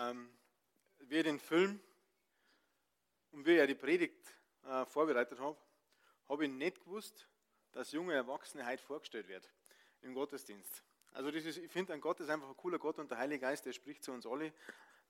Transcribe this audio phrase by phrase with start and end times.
[0.00, 0.30] Ähm,
[1.00, 1.78] wir den Film
[3.32, 5.56] und wir ja die Predigt äh, vorbereitet haben,
[6.28, 7.28] habe ich nicht gewusst,
[7.72, 9.52] dass junge Erwachsene heute vorgestellt wird
[10.00, 10.82] im Gottesdienst.
[11.12, 13.40] Also das ist, ich finde, ein Gott ist einfach ein cooler Gott und der Heilige
[13.40, 14.54] Geist, der spricht zu uns alle.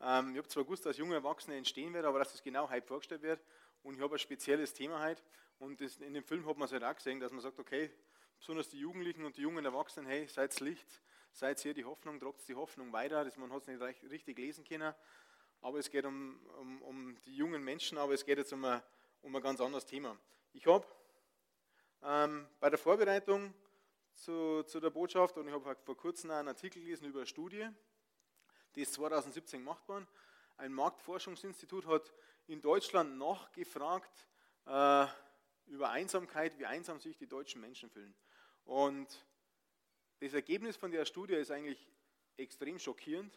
[0.00, 2.86] Ähm, ich habe zwar gewusst, dass junge Erwachsene entstehen werden, aber dass das genau heute
[2.86, 3.44] vorgestellt wird.
[3.82, 5.22] Und ich habe ein spezielles Thema heute.
[5.58, 7.90] Und das, in dem Film hat man es halt auch gesehen, dass man sagt, okay,
[8.38, 11.00] besonders die Jugendlichen und die jungen Erwachsenen, hey, seid Licht,
[11.32, 13.24] seid ihr die Hoffnung, tragt die Hoffnung weiter.
[13.24, 13.80] Das, man hat es nicht
[14.10, 14.94] richtig lesen können.
[15.62, 18.82] Aber es geht um, um, um die jungen Menschen, aber es geht jetzt um ein,
[19.22, 20.16] um ein ganz anderes Thema.
[20.52, 20.86] Ich habe
[22.02, 23.52] ähm, bei der Vorbereitung
[24.14, 27.68] zu, zu, der Botschaft und ich habe vor kurzem einen Artikel gelesen über eine Studie,
[28.74, 30.06] die ist 2017 gemacht worden.
[30.56, 32.12] Ein Marktforschungsinstitut hat
[32.46, 34.28] in Deutschland nachgefragt
[34.66, 35.06] äh,
[35.66, 38.14] über Einsamkeit, wie einsam sich die deutschen Menschen fühlen.
[38.64, 39.24] Und
[40.20, 41.88] das Ergebnis von der Studie ist eigentlich
[42.36, 43.34] extrem schockierend.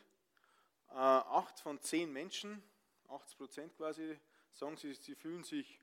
[0.89, 2.61] Äh, acht von zehn Menschen,
[3.07, 4.19] 80 Prozent quasi,
[4.51, 5.79] sagen sie, sie fühlen sich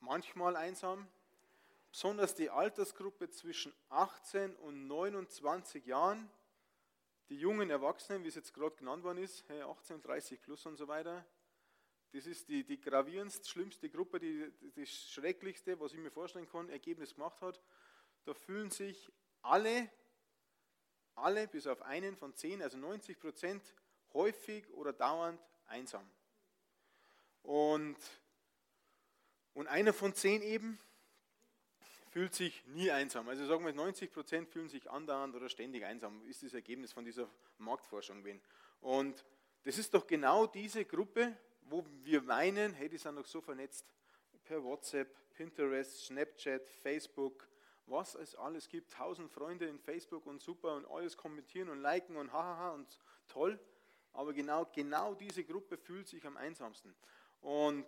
[0.00, 1.06] manchmal einsam.
[1.90, 6.30] Besonders die Altersgruppe zwischen 18 und 29 Jahren,
[7.28, 10.88] die jungen Erwachsenen, wie es jetzt gerade genannt worden ist, 18, 30 plus und so
[10.88, 11.26] weiter,
[12.12, 16.70] das ist die, die gravierendste, schlimmste Gruppe, die, das Schrecklichste, was ich mir vorstellen kann,
[16.70, 17.60] Ergebnis gemacht hat.
[18.24, 19.10] Da fühlen sich
[19.42, 19.90] alle
[21.14, 23.62] alle bis auf einen von zehn, also 90 Prozent,
[24.14, 26.08] häufig oder dauernd einsam.
[27.42, 27.96] Und,
[29.54, 30.78] und einer von zehn eben
[32.10, 33.28] fühlt sich nie einsam.
[33.28, 37.04] Also sagen wir, 90 Prozent fühlen sich andauernd oder ständig einsam, ist das Ergebnis von
[37.04, 38.42] dieser Marktforschung gewesen.
[38.80, 39.24] Und
[39.64, 43.86] das ist doch genau diese Gruppe, wo wir meinen, hey, die sind doch so vernetzt
[44.44, 47.48] per WhatsApp, Pinterest, Snapchat, Facebook,
[47.92, 48.92] was es alles gibt.
[48.92, 52.98] Tausend Freunde in Facebook und super und alles kommentieren und liken und hahaha und
[53.28, 53.60] toll.
[54.12, 56.94] Aber genau, genau diese Gruppe fühlt sich am einsamsten.
[57.40, 57.86] Und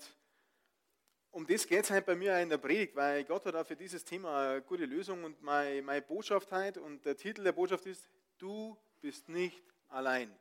[1.31, 3.77] um das geht es halt bei mir in der Predigt, weil Gott hat auch für
[3.77, 7.87] dieses Thema eine gute Lösung und meine, meine Botschaft heute und der Titel der Botschaft
[7.87, 10.33] ist, du bist nicht allein.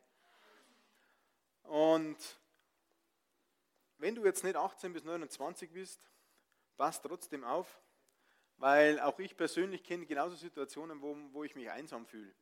[1.64, 2.18] Und
[3.98, 6.00] wenn du jetzt nicht 18 bis 29 bist,
[6.78, 7.83] pass trotzdem auf,
[8.64, 12.34] weil auch ich persönlich kenne genauso Situationen, wo, wo ich mich einsam fühle.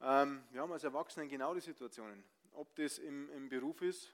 [0.00, 2.24] Ähm, wir haben als Erwachsene genau die Situationen.
[2.54, 4.12] Ob das im, im Beruf ist,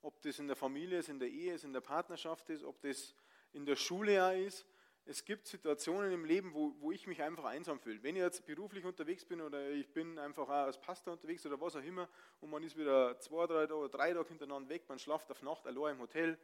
[0.00, 2.80] ob das in der Familie ist, in der Ehe ist, in der Partnerschaft ist, ob
[2.80, 3.14] das
[3.52, 4.64] in der Schule ja ist.
[5.04, 8.02] Es gibt Situationen im Leben, wo, wo ich mich einfach einsam fühle.
[8.02, 11.60] Wenn ich jetzt beruflich unterwegs bin oder ich bin einfach auch als Pastor unterwegs oder
[11.60, 12.08] was auch immer
[12.40, 15.66] und man ist wieder zwei, drei oder drei Tage hintereinander weg, man schlaft auf Nacht
[15.66, 16.38] allein im Hotel.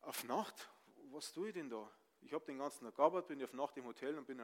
[0.00, 0.70] Auf Nacht?
[1.10, 1.90] Was tue ich denn da?
[2.20, 4.42] Ich habe den ganzen Tag gearbeitet, bin auf Nacht im Hotel und bin,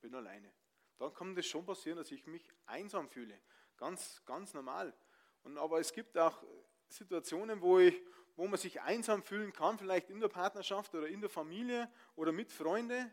[0.00, 0.52] bin alleine.
[0.98, 3.40] Dann kann das schon passieren, dass ich mich einsam fühle.
[3.76, 4.94] Ganz, ganz normal.
[5.42, 6.42] Und, aber es gibt auch
[6.88, 8.00] Situationen, wo, ich,
[8.36, 12.32] wo man sich einsam fühlen kann, vielleicht in der Partnerschaft oder in der Familie oder
[12.32, 13.10] mit Freunden.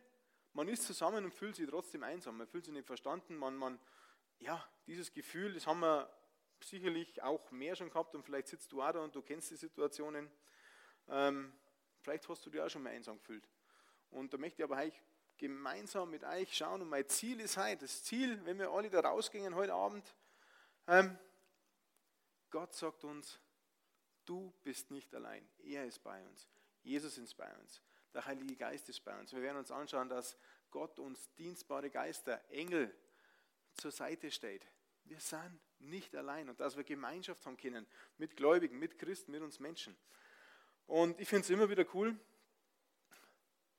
[0.53, 2.37] Man ist zusammen und fühlt sich trotzdem einsam.
[2.37, 3.37] Man fühlt sich nicht verstanden.
[3.37, 3.79] Man, man,
[4.39, 6.11] ja, dieses Gefühl, das haben wir
[6.63, 9.55] sicherlich auch mehr schon gehabt und vielleicht sitzt du auch da und du kennst die
[9.55, 10.29] Situationen.
[11.07, 11.53] Ähm,
[12.01, 13.47] vielleicht hast du dich auch schon mal einsam gefühlt.
[14.11, 15.01] Und da möchte ich aber euch
[15.37, 16.81] gemeinsam mit euch schauen.
[16.81, 20.15] Und mein Ziel ist heute, das Ziel, wenn wir alle da rausgehen heute Abend,
[20.87, 21.17] ähm,
[22.49, 23.39] Gott sagt uns,
[24.25, 25.47] du bist nicht allein.
[25.63, 26.47] Er ist bei uns.
[26.83, 27.81] Jesus ist bei uns.
[28.13, 29.33] Der Heilige Geist ist bei uns.
[29.33, 30.37] Wir werden uns anschauen, dass
[30.71, 32.93] Gott uns dienstbare Geister, Engel
[33.73, 34.65] zur Seite steht.
[35.03, 37.85] Wir sind nicht allein und dass wir Gemeinschaft haben können
[38.17, 39.95] mit Gläubigen, mit Christen, mit uns Menschen.
[40.87, 42.17] Und ich finde es immer wieder cool,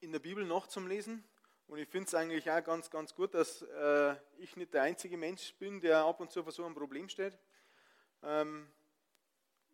[0.01, 1.25] in der Bibel noch zum Lesen.
[1.67, 5.17] Und ich finde es eigentlich auch ganz, ganz gut, dass äh, ich nicht der einzige
[5.17, 7.39] Mensch bin, der ab und zu vor so einem Problem steht.
[8.23, 8.69] Ähm,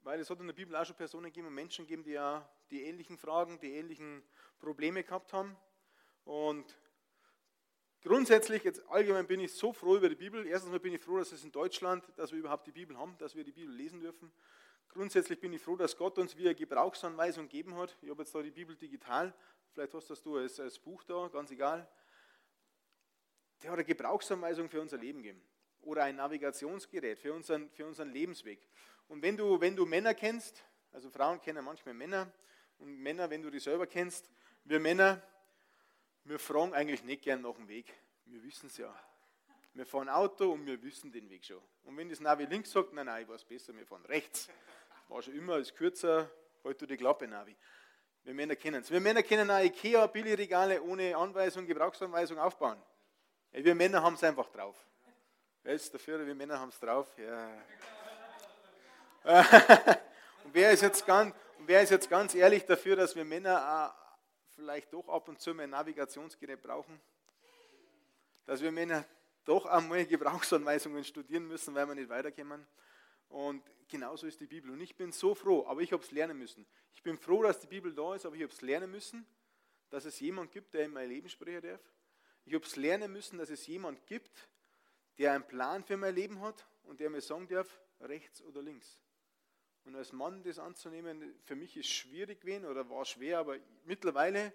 [0.02, 2.48] weil es hat in der Bibel auch schon Personen gegeben und Menschen gegeben, die ja
[2.70, 4.22] die ähnlichen Fragen, die ähnlichen
[4.58, 5.56] Probleme gehabt haben.
[6.24, 6.78] Und
[8.02, 10.46] grundsätzlich, jetzt allgemein bin ich so froh über die Bibel.
[10.46, 13.16] Erstens mal bin ich froh, dass es in Deutschland, dass wir überhaupt die Bibel haben,
[13.18, 14.32] dass wir die Bibel lesen dürfen.
[14.88, 17.96] Grundsätzlich bin ich froh, dass Gott uns wie eine Gebrauchsanweisung gegeben hat.
[18.02, 19.34] Ich habe jetzt da die Bibel digital,
[19.74, 21.86] vielleicht hast das du als, als Buch da, ganz egal.
[23.62, 25.42] Der hat eine Gebrauchsanweisung für unser Leben gegeben.
[25.82, 28.66] oder ein Navigationsgerät für unseren, für unseren Lebensweg.
[29.08, 32.32] Und wenn du, wenn du Männer kennst, also Frauen kennen manchmal Männer,
[32.78, 34.30] und Männer, wenn du die selber kennst,
[34.64, 35.22] wir Männer,
[36.24, 37.92] wir fragen eigentlich nicht gern nach dem Weg.
[38.24, 38.94] Wir wissen es ja.
[39.74, 41.60] Wir fahren Auto und wir wissen den Weg schon.
[41.82, 44.48] Und wenn das Navi links sagt, nein, nein, ich weiß besser, wir fahren rechts.
[45.08, 46.30] War schon immer, ist kürzer,
[46.64, 47.54] halt du die Klappe, Navi.
[48.24, 48.90] Wir Männer kennen es.
[48.90, 52.80] Wir Männer können auch Ikea Billigregale ohne Anweisung, Gebrauchsanweisung aufbauen.
[53.52, 54.74] Wir Männer haben es einfach drauf.
[55.62, 56.26] Wer ist dafür?
[56.26, 57.06] Wir Männer haben es drauf.
[57.18, 57.50] Ja.
[60.44, 63.94] und wer ist, jetzt ganz, wer ist jetzt ganz ehrlich dafür, dass wir Männer auch
[64.54, 66.98] vielleicht doch ab und zu mal ein Navigationsgerät brauchen?
[68.46, 69.04] Dass wir Männer
[69.44, 72.66] doch einmal Gebrauchsanweisungen studieren müssen, weil wir nicht weiterkommen.
[73.34, 74.70] Und genauso ist die Bibel.
[74.70, 76.64] Und ich bin so froh, aber ich habe es lernen müssen.
[76.94, 79.26] Ich bin froh, dass die Bibel da ist, aber ich habe es lernen müssen,
[79.90, 81.81] dass es jemand gibt, der in mein Leben sprechen darf.
[82.44, 84.48] Ich habe es lernen müssen, dass es jemand gibt,
[85.19, 89.00] der einen Plan für mein Leben hat und der mir sagen darf, rechts oder links.
[89.84, 94.52] Und als Mann das anzunehmen, für mich ist schwierig gewesen oder war schwer, aber mittlerweile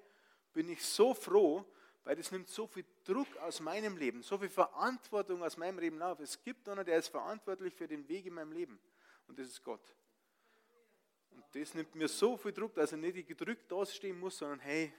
[0.54, 1.66] bin ich so froh,
[2.04, 6.02] weil das nimmt so viel Druck aus meinem Leben, so viel Verantwortung aus meinem Leben
[6.02, 6.20] auf.
[6.20, 8.80] Es gibt einer, der ist verantwortlich für den Weg in meinem Leben
[9.28, 9.84] und das ist Gott.
[11.32, 14.94] Und das nimmt mir so viel Druck, dass ich nicht gedrückt dastehen muss, sondern hey,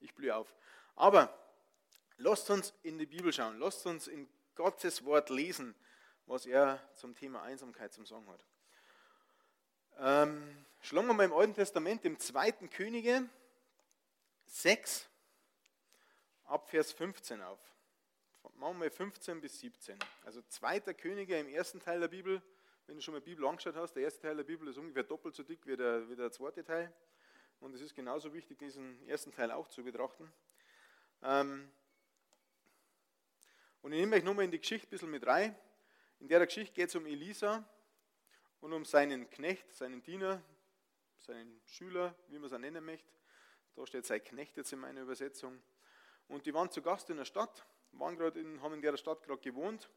[0.00, 0.54] ich blühe auf.
[0.94, 1.32] Aber
[2.18, 5.74] lasst uns in die Bibel schauen, lasst uns in Gottes Wort lesen,
[6.26, 8.44] was er zum Thema Einsamkeit zum Sagen hat.
[9.98, 13.28] Ähm, schlagen wir mal im Alten Testament, im zweiten Könige
[14.46, 15.08] 6,
[16.46, 17.60] ab Vers 15 auf.
[18.54, 19.98] Machen wir 15 bis 17.
[20.24, 22.40] Also zweiter Könige im ersten Teil der Bibel,
[22.86, 25.02] wenn du schon mal die Bibel angeschaut hast, der erste Teil der Bibel ist ungefähr
[25.02, 26.92] doppelt so dick wie der, wie der zweite Teil.
[27.60, 30.32] Und es ist genauso wichtig, diesen ersten Teil auch zu betrachten.
[31.22, 31.70] Ähm,
[33.82, 35.56] und ich nehme euch nochmal in die Geschichte ein bisschen mit rein.
[36.20, 37.68] In der Geschichte geht es um Elisa
[38.60, 40.42] und um seinen Knecht, seinen Diener,
[41.18, 43.12] seinen Schüler, wie man es auch nennen möchte.
[43.74, 45.60] Da steht sein Knecht jetzt in meiner Übersetzung.
[46.28, 49.40] Und die waren zu Gast in der Stadt, waren in, haben in der Stadt gerade
[49.40, 49.90] gewohnt.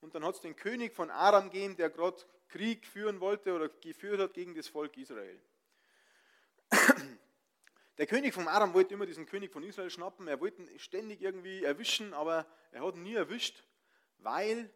[0.00, 3.68] Und dann hat es den König von Aram gegeben, der gerade Krieg führen wollte oder
[3.68, 5.40] geführt hat gegen das Volk Israel.
[7.98, 10.28] Der König von Aram wollte immer diesen König von Israel schnappen.
[10.28, 13.64] Er wollte ihn ständig irgendwie erwischen, aber er hat ihn nie erwischt,
[14.18, 14.70] weil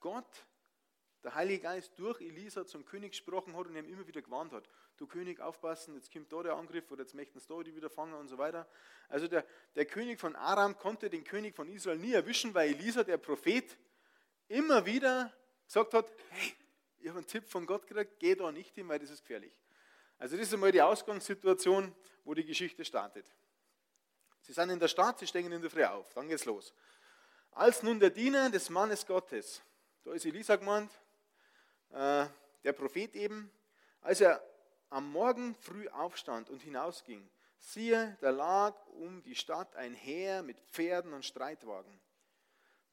[0.00, 0.46] Gott
[1.22, 4.68] der Heilige Geist durch Elisa zum König gesprochen hat und ihm immer wieder gewarnt hat.
[4.96, 7.90] Du König, aufpassen, jetzt kommt da der Angriff oder jetzt möchten sie da die wieder
[7.90, 8.68] fangen und so weiter.
[9.08, 9.44] Also der,
[9.76, 13.76] der König von Aram konnte den König von Israel nie erwischen, weil Elisa, der Prophet,
[14.48, 15.32] immer wieder
[15.66, 16.54] gesagt hat, hey,
[16.98, 19.52] ich habe einen Tipp von Gott gekriegt, geh da nicht hin, weil das ist gefährlich.
[20.18, 23.26] Also das ist einmal die Ausgangssituation, wo die Geschichte startet.
[24.42, 26.74] Sie sind in der Stadt, sie stehen in der Früh auf, dann geht's los.
[27.52, 29.62] Als nun der Diener des Mannes Gottes,
[30.04, 30.90] da ist Elisa gemeint,
[31.92, 32.26] äh,
[32.64, 33.50] der Prophet eben,
[34.00, 34.42] als er
[34.90, 37.28] am Morgen früh aufstand und hinausging,
[37.58, 42.00] siehe, da lag um die Stadt ein Heer mit Pferden und Streitwagen.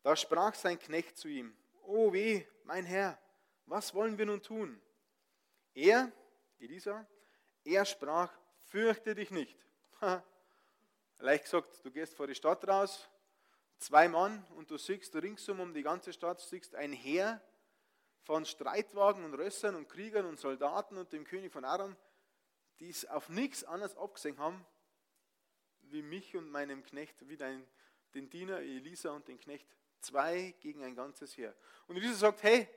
[0.02, 3.18] Da sprach sein Knecht zu ihm, O weh, mein Herr,
[3.66, 4.82] was wollen wir nun tun?
[5.74, 6.12] Er,
[6.60, 7.06] Elisa,
[7.64, 8.32] er sprach,
[8.68, 9.58] fürchte dich nicht.
[11.20, 13.10] Leicht gesagt, du gehst vor die Stadt raus,
[13.78, 17.42] zwei Mann und du siehst ringsum um die ganze Stadt, siehst ein Heer
[18.24, 21.96] von Streitwagen und Rössern und Kriegern und Soldaten und dem König von Aram,
[22.80, 24.66] die es auf nichts anderes abgesehen haben,
[25.84, 27.66] wie mich und meinem Knecht, wie dein,
[28.14, 29.68] den Diener Elisa und den Knecht.
[30.00, 31.56] Zwei gegen ein ganzes Heer.
[31.88, 32.68] Und Elisa sagt, hey,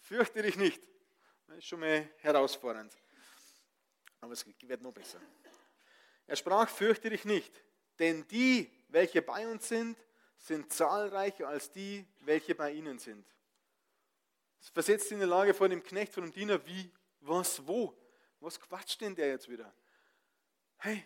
[0.00, 0.82] fürchte dich nicht.
[1.46, 2.94] Das ist schon mal herausfordernd.
[4.20, 5.20] Aber es wird noch besser.
[6.26, 7.62] Er sprach, fürchte dich nicht,
[7.98, 9.96] denn die, welche bei uns sind,
[10.36, 13.26] sind zahlreicher als die, welche bei ihnen sind.
[14.60, 17.96] Es versetzt in die Lage von dem Knecht, von dem Diener, wie, was, wo?
[18.40, 19.72] Was quatscht denn der jetzt wieder?
[20.78, 21.04] Hey,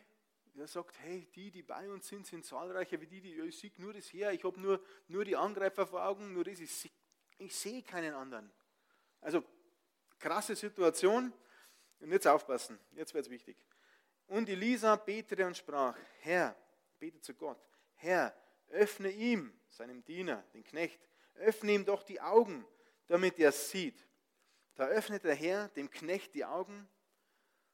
[0.57, 3.73] er sagt, hey, die, die bei uns sind, sind zahlreicher wie die, die, ich sehe
[3.79, 6.91] nur das her, ich habe nur, nur die Angreifer vor Augen, nur das, ich sehe,
[7.39, 8.51] ich sehe keinen anderen.
[9.21, 9.43] Also,
[10.19, 11.33] krasse Situation.
[12.01, 13.57] Und jetzt aufpassen, jetzt wird es wichtig.
[14.27, 16.57] Und Elisa betete und sprach, Herr,
[16.99, 17.59] betet zu Gott,
[17.95, 18.35] Herr,
[18.69, 21.01] öffne ihm, seinem Diener, den Knecht,
[21.35, 22.67] öffne ihm doch die Augen,
[23.11, 24.07] damit er sieht.
[24.77, 26.89] Da öffnete der Herr dem Knecht die Augen,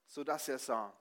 [0.07, 0.99] sodass er sah.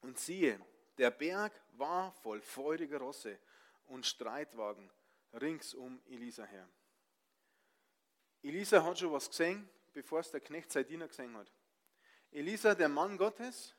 [0.00, 0.58] Und siehe,
[0.96, 3.38] der Berg war voll feuriger Rosse
[3.84, 4.90] und Streitwagen
[5.34, 6.66] rings um Elisa her.
[8.42, 11.52] Elisa hat schon was gesehen, bevor es der Knecht sein Diener gesehen hat.
[12.30, 13.74] Elisa, der Mann Gottes,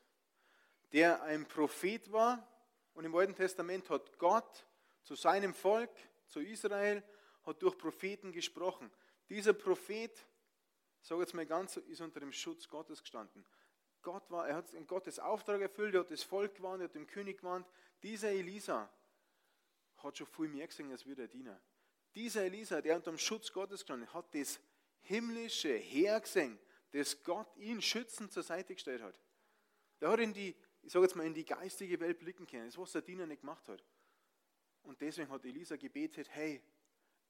[0.92, 2.46] der ein Prophet war
[2.94, 4.64] und im Alten Testament hat Gott
[5.02, 5.90] zu seinem Volk,
[6.28, 7.02] zu Israel,
[7.44, 8.88] hat durch Propheten gesprochen.
[9.28, 10.12] Dieser Prophet,
[11.00, 13.44] sage jetzt mal ganz, ist unter dem Schutz Gottes gestanden.
[14.02, 17.06] Gott war, er hat Gottes Auftrag erfüllt, er hat das Volk gewarnt, er hat dem
[17.06, 17.66] König gewarnt.
[18.02, 18.88] Dieser Elisa
[19.96, 21.60] hat schon viel mehr gesehen als wir der Diener.
[22.14, 24.60] Dieser Elisa, der unter dem Schutz Gottes gestanden hat, das
[25.00, 26.58] himmlische Heer gesehen,
[26.92, 29.20] das Gott ihn schützend zur Seite gestellt hat.
[30.00, 32.78] Der hat in die, ich sage jetzt mal, in die geistige Welt blicken können, das
[32.78, 33.84] was der Diener nicht gemacht hat.
[34.82, 36.62] Und deswegen hat Elisa gebetet, hey,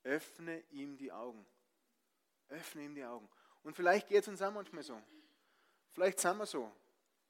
[0.02, 1.46] öffne ihm die Augen.
[2.48, 3.28] Öffne ihm die Augen.
[3.62, 5.00] Und vielleicht geht es uns auch manchmal so.
[5.92, 6.70] Vielleicht sind wir so.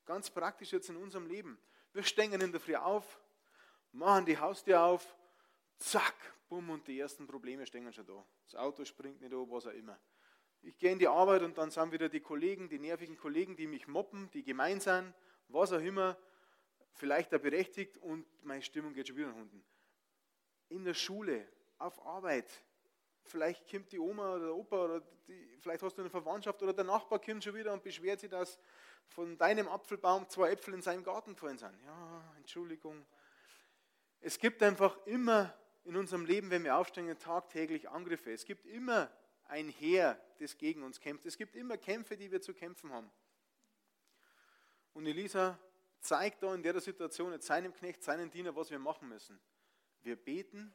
[0.05, 1.59] Ganz praktisch jetzt in unserem Leben.
[1.93, 3.21] Wir stehen in der Früh auf,
[3.93, 5.17] machen die Haustür auf,
[5.79, 6.15] zack,
[6.49, 8.25] bumm, und die ersten Probleme stehen schon da.
[8.45, 9.99] Das Auto springt nicht an, was auch immer.
[10.63, 13.67] Ich gehe in die Arbeit und dann sind wieder die Kollegen, die nervigen Kollegen, die
[13.67, 15.15] mich moppen, die gemein sind,
[15.49, 16.19] was auch immer,
[16.93, 19.65] vielleicht auch berechtigt und meine Stimmung geht schon wieder nach unten.
[20.69, 21.47] In der Schule,
[21.79, 22.51] auf Arbeit,
[23.27, 26.73] vielleicht kommt die Oma oder der Opa oder die, vielleicht hast du eine Verwandtschaft oder
[26.73, 28.59] der Nachbar kommt schon wieder und beschwert sich, dass
[29.09, 31.79] von deinem Apfelbaum zwei Äpfel in seinem Garten gefallen sind.
[31.85, 33.05] Ja, Entschuldigung.
[34.21, 35.55] Es gibt einfach immer
[35.85, 38.33] in unserem Leben, wenn wir aufstehen, tagtäglich Angriffe.
[38.33, 39.11] Es gibt immer
[39.45, 41.27] ein Heer, das gegen uns kämpft.
[41.27, 43.11] Es gibt immer Kämpfe, die wir zu kämpfen haben.
[44.93, 45.59] Und Elisa
[46.01, 49.39] zeigt da in der Situation jetzt seinem Knecht, seinen Diener, was wir machen müssen.
[50.03, 50.75] Wir beten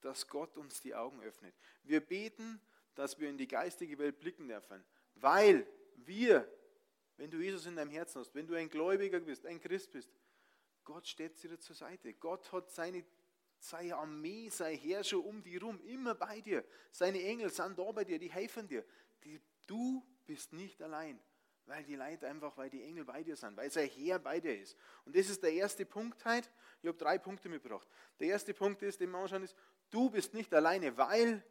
[0.00, 1.54] dass Gott uns die Augen öffnet.
[1.82, 2.60] Wir beten,
[2.94, 5.66] dass wir in die geistige Welt blicken dürfen, weil
[5.96, 6.50] wir,
[7.16, 10.10] wenn du Jesus in deinem Herzen hast, wenn du ein Gläubiger bist, ein Christ bist,
[10.84, 12.14] Gott steht dir zur Seite.
[12.14, 13.04] Gott hat seine,
[13.58, 16.64] seine Armee, sein Herrscher um dich rum, immer bei dir.
[16.90, 18.84] Seine Engel sind da bei dir, die helfen dir.
[19.24, 21.20] Die, du bist nicht allein,
[21.66, 24.58] weil die Leute einfach, weil die Engel bei dir sind, weil sein Herr bei dir
[24.58, 24.76] ist.
[25.04, 26.48] Und das ist der erste Punkt heute.
[26.82, 27.86] Ich habe drei Punkte mitgebracht.
[28.18, 29.54] Der erste Punkt ist, den wir anschauen, ist,
[29.90, 31.44] Du bist nicht alleine, weil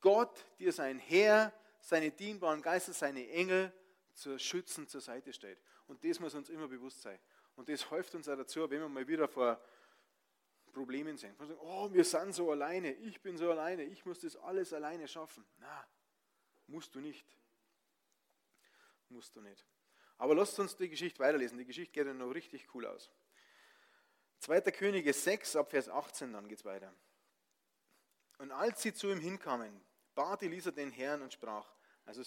[0.00, 3.72] Gott dir sein Herr, seine dienbaren Geister, seine Engel
[4.14, 5.60] zur Schützen zur Seite stellt.
[5.86, 7.18] Und das muss uns immer bewusst sein.
[7.56, 9.60] Und das hilft uns auch dazu, wenn wir mal wieder vor
[10.72, 11.38] Problemen sind.
[11.38, 14.72] Wir sagen, oh, wir sind so alleine, ich bin so alleine, ich muss das alles
[14.72, 15.44] alleine schaffen.
[15.58, 15.86] Na,
[16.68, 17.26] musst du nicht.
[19.08, 19.66] Musst du nicht.
[20.16, 21.58] Aber lasst uns die Geschichte weiterlesen.
[21.58, 23.10] Die Geschichte geht ja noch richtig cool aus.
[24.40, 24.60] 2.
[24.70, 26.94] Könige 6, ab Vers 18, dann geht es weiter.
[28.40, 31.70] Und als sie zu ihm hinkamen, bat Elisa den Herrn und sprach,
[32.06, 32.22] also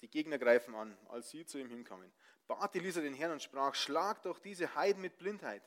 [0.00, 2.12] die Gegner greifen an, als sie zu ihm hinkamen,
[2.48, 5.62] bat Elisa den Herrn und sprach, schlag doch diese Heiden mit Blindheit.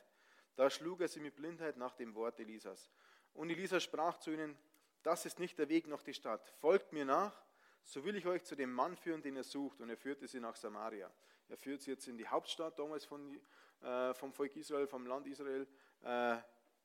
[0.56, 2.90] Da schlug er sie mit Blindheit nach dem Wort Elisas.
[3.32, 4.58] Und Elisa sprach zu ihnen,
[5.02, 7.42] das ist nicht der Weg nach die Stadt, folgt mir nach,
[7.82, 9.80] so will ich euch zu dem Mann führen, den er sucht.
[9.80, 11.10] Und er führte sie nach Samaria.
[11.48, 13.40] Er führt sie jetzt in die Hauptstadt damals von,
[13.80, 15.66] äh, vom Volk Israel, vom Land Israel.
[16.02, 16.36] Äh,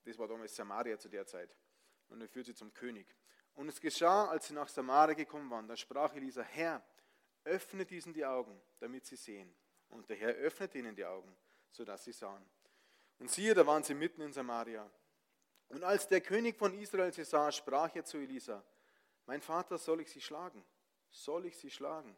[0.04, 1.54] das war damals Samaria zu der Zeit
[2.12, 3.06] und er führt sie zum König.
[3.54, 6.82] Und es geschah, als sie nach Samaria gekommen waren, da sprach Elisa, Herr,
[7.44, 9.54] öffne diesen die Augen, damit sie sehen.
[9.88, 11.36] Und der Herr öffnete ihnen die Augen,
[11.70, 12.44] sodass sie sahen.
[13.18, 14.88] Und siehe, da waren sie mitten in Samaria.
[15.68, 18.64] Und als der König von Israel sie sah, sprach er zu Elisa,
[19.26, 20.64] mein Vater, soll ich sie schlagen?
[21.10, 22.16] Soll ich sie schlagen?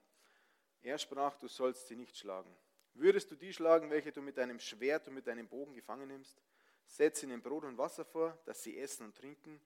[0.83, 2.55] Er sprach, du sollst sie nicht schlagen.
[2.95, 6.41] Würdest du die schlagen, welche du mit deinem Schwert und mit deinem Bogen gefangen nimmst?
[6.87, 9.61] Setz ihnen Brot und Wasser vor, dass sie essen und trinken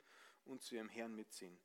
[0.48, 1.58] und zu ihrem Herrn mitziehen.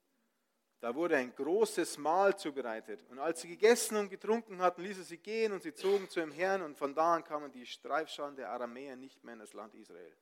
[0.79, 3.05] Da wurde ein großes Mahl zubereitet.
[3.09, 6.19] Und als sie gegessen und getrunken hatten, ließ er sie gehen und sie zogen zu
[6.19, 6.61] ihrem Herrn.
[6.61, 10.13] Und von da an kamen die Streifscharen der Aramäer nicht mehr in das Land Israel.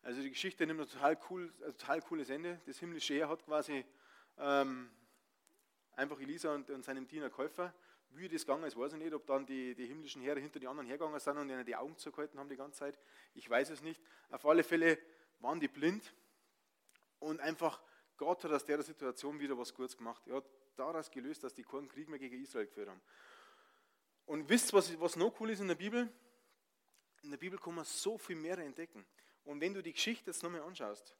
[0.00, 2.58] Also die Geschichte nimmt ein total, cool, ein total cooles Ende.
[2.64, 3.84] Das himmlische Heer hat quasi
[4.38, 4.90] ähm,
[5.96, 7.74] einfach Elisa und, und seinem Diener Käufer.
[8.12, 10.66] Wie das gegangen ist, weiß ich nicht, ob dann die, die himmlischen Heere hinter die
[10.66, 12.98] anderen hergegangen sind und ihnen die Augen zugehalten haben die ganze Zeit.
[13.34, 14.00] Ich weiß es nicht.
[14.30, 14.98] Auf alle Fälle
[15.40, 16.14] waren die blind
[17.20, 17.80] und einfach
[18.16, 20.26] Gott hat aus der Situation wieder was Gutes gemacht.
[20.26, 20.44] Er hat
[20.76, 23.00] daraus gelöst, dass die keinen Krieg mehr gegen Israel geführt haben.
[24.26, 26.12] Und wisst was, was noch cool ist in der Bibel?
[27.22, 29.04] In der Bibel kann man so viel mehr entdecken.
[29.44, 31.14] Und wenn du die Geschichte jetzt nochmal anschaust,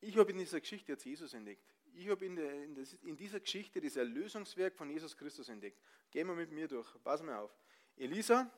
[0.00, 1.62] ich habe in dieser Geschichte jetzt Jesus entdeckt.
[1.94, 5.78] Ich habe in, in, in, dieser Geschichte das Erlösungswerk von Jesus Christus entdeckt.
[6.10, 6.88] Gehen wir mit mir durch.
[7.04, 7.54] Pass mal auf.
[7.96, 8.50] Elisa,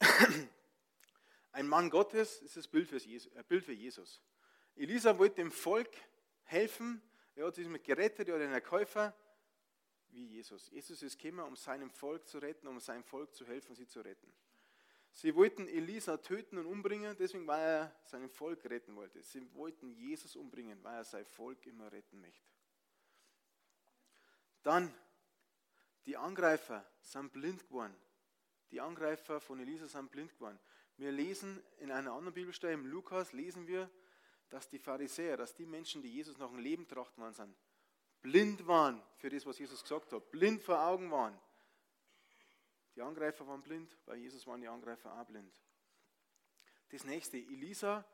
[1.52, 4.20] ein Mann Gottes, ist das Bild für Jesus.
[4.78, 5.90] Elisa wollte dem Volk
[6.44, 7.02] helfen.
[7.34, 9.14] Er hat sich gerettet, er hat einen Käufer
[10.10, 10.70] wie Jesus.
[10.70, 14.00] Jesus ist gekommen, um seinem Volk zu retten, um seinem Volk zu helfen, sie zu
[14.00, 14.32] retten.
[15.12, 19.22] Sie wollten Elisa töten und umbringen, deswegen, weil er sein Volk retten wollte.
[19.22, 22.48] Sie wollten Jesus umbringen, weil er sein Volk immer retten möchte.
[24.62, 24.94] Dann,
[26.06, 27.96] die Angreifer sind blind geworden.
[28.70, 30.58] Die Angreifer von Elisa sind blind geworden.
[30.96, 33.90] Wir lesen in einer anderen Bibelstelle, im Lukas, lesen wir,
[34.50, 37.56] dass die Pharisäer, dass die Menschen, die Jesus nach dem Leben trachten waren, sind,
[38.22, 41.38] blind waren für das, was Jesus gesagt hat, blind vor Augen waren.
[42.94, 45.52] Die Angreifer waren blind, bei Jesus waren die Angreifer auch blind.
[46.90, 48.04] Das nächste, Elisa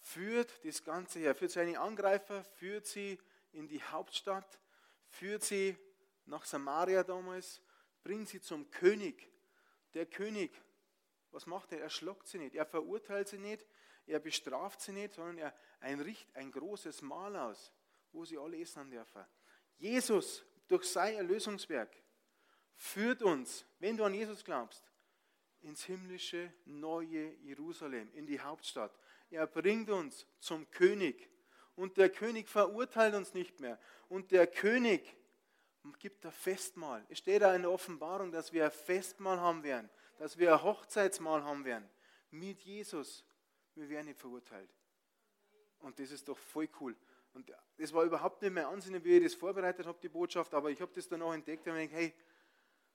[0.00, 3.18] führt das Ganze her, führt seine Angreifer, führt sie
[3.52, 4.60] in die Hauptstadt,
[5.08, 5.76] führt sie
[6.26, 7.62] nach Samaria damals,
[8.02, 9.30] bringt sie zum König.
[9.94, 10.52] Der König,
[11.30, 11.80] was macht er?
[11.80, 13.66] Er schlagt sie nicht, er verurteilt sie nicht,
[14.06, 17.72] er bestraft sie nicht, sondern er ein, ein großes Mahl aus,
[18.12, 19.24] wo sie alle essen dürfen.
[19.78, 21.94] Jesus durch sein Erlösungswerk
[22.74, 24.90] führt uns, wenn du an Jesus glaubst,
[25.60, 28.96] ins himmlische neue Jerusalem, in die Hauptstadt.
[29.30, 31.30] Er bringt uns zum König.
[31.74, 33.78] Und der König verurteilt uns nicht mehr.
[34.08, 35.16] Und der König
[35.98, 37.04] gibt ein Festmahl.
[37.08, 40.62] Es steht da in der Offenbarung, dass wir ein Festmahl haben werden, dass wir ein
[40.62, 41.88] Hochzeitsmahl haben werden
[42.30, 43.24] mit Jesus.
[43.74, 44.70] Wir werden nicht verurteilt.
[45.80, 46.96] Und das ist doch voll cool.
[47.34, 50.70] Und das war überhaupt nicht mein Ansinnen, wie ich das vorbereitet habe, die Botschaft, aber
[50.70, 52.14] ich habe das dann auch entdeckt und mir gedacht, hey,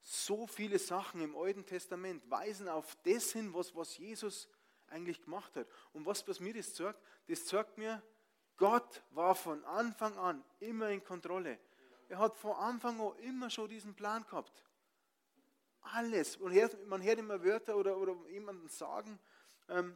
[0.02, 4.48] so viele Sachen im Alten Testament weisen auf das hin, was, was Jesus
[4.88, 5.68] eigentlich gemacht hat.
[5.94, 8.02] Und was, was mir das zeigt, das zeigt mir,
[8.58, 11.60] Gott war von Anfang an immer in Kontrolle.
[12.10, 14.64] Er hat von Anfang an immer schon diesen Plan gehabt.
[15.82, 16.38] Alles.
[16.38, 16.54] Und
[16.88, 19.20] man hört immer Wörter oder, oder jemanden sagen,
[19.70, 19.96] ähm,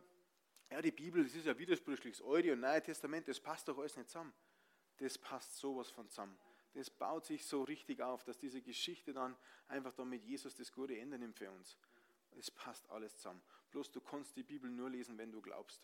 [0.69, 2.17] ja, die Bibel, das ist ja widersprüchlich.
[2.17, 4.33] Das Alte und Neue Testament, das passt doch alles nicht zusammen.
[4.97, 6.37] Das passt sowas von zusammen.
[6.73, 9.35] Das baut sich so richtig auf, dass diese Geschichte dann
[9.67, 11.77] einfach dann mit Jesus das gute Ende nimmt für uns.
[12.31, 13.41] Es passt alles zusammen.
[13.71, 15.81] Bloß du kannst die Bibel nur lesen, wenn du glaubst.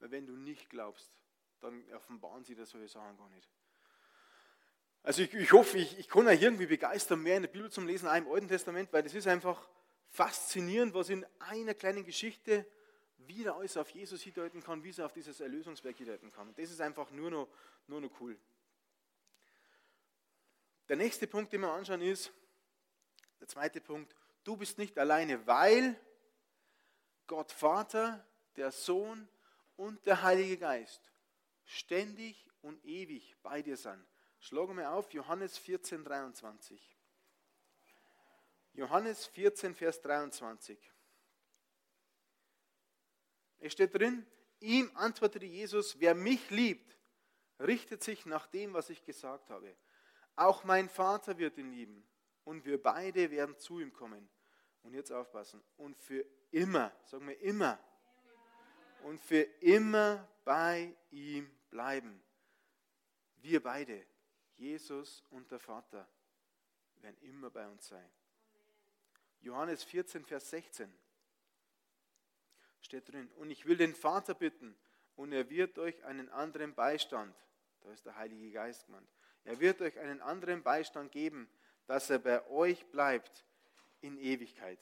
[0.00, 1.18] Weil wenn du nicht glaubst,
[1.60, 3.48] dann offenbaren sie dir solche Sachen gar nicht.
[5.02, 7.86] Also ich, ich hoffe, ich, ich kann euch irgendwie begeistern, mehr in der Bibel zum
[7.86, 9.68] Lesen, auch im Alten Testament, weil das ist einfach
[10.08, 12.66] faszinierend, was in einer kleinen Geschichte
[13.18, 16.54] wieder alles auf Jesus hindeuten kann, wie es auf dieses Erlösungswerk hindeuten kann.
[16.54, 17.48] Das ist einfach nur noch,
[17.86, 18.36] nur noch cool.
[20.88, 22.30] Der nächste Punkt, den wir anschauen, ist,
[23.40, 25.98] der zweite Punkt, du bist nicht alleine, weil
[27.26, 28.24] Gott Vater,
[28.56, 29.28] der Sohn
[29.76, 31.00] und der Heilige Geist
[31.64, 34.04] ständig und ewig bei dir sind.
[34.38, 36.96] Schlagen wir auf, Johannes 14, 23.
[38.74, 40.78] Johannes 14, Vers 23.
[43.58, 44.26] Es steht drin,
[44.60, 46.96] ihm antwortete Jesus, wer mich liebt,
[47.60, 49.74] richtet sich nach dem, was ich gesagt habe.
[50.34, 52.06] Auch mein Vater wird ihn lieben
[52.44, 54.28] und wir beide werden zu ihm kommen.
[54.82, 55.60] Und jetzt aufpassen.
[55.78, 57.76] Und für immer, sagen wir immer,
[59.02, 62.22] und für immer bei ihm bleiben.
[63.36, 64.06] Wir beide,
[64.54, 66.08] Jesus und der Vater,
[67.00, 68.10] werden immer bei uns sein.
[69.40, 70.92] Johannes 14, Vers 16
[72.80, 73.30] steht drin.
[73.36, 74.76] Und ich will den Vater bitten,
[75.16, 77.34] und er wird euch einen anderen Beistand,
[77.80, 79.08] da ist der Heilige Geist gemeint,
[79.44, 81.48] er wird euch einen anderen Beistand geben,
[81.86, 83.44] dass er bei euch bleibt
[84.00, 84.80] in Ewigkeit.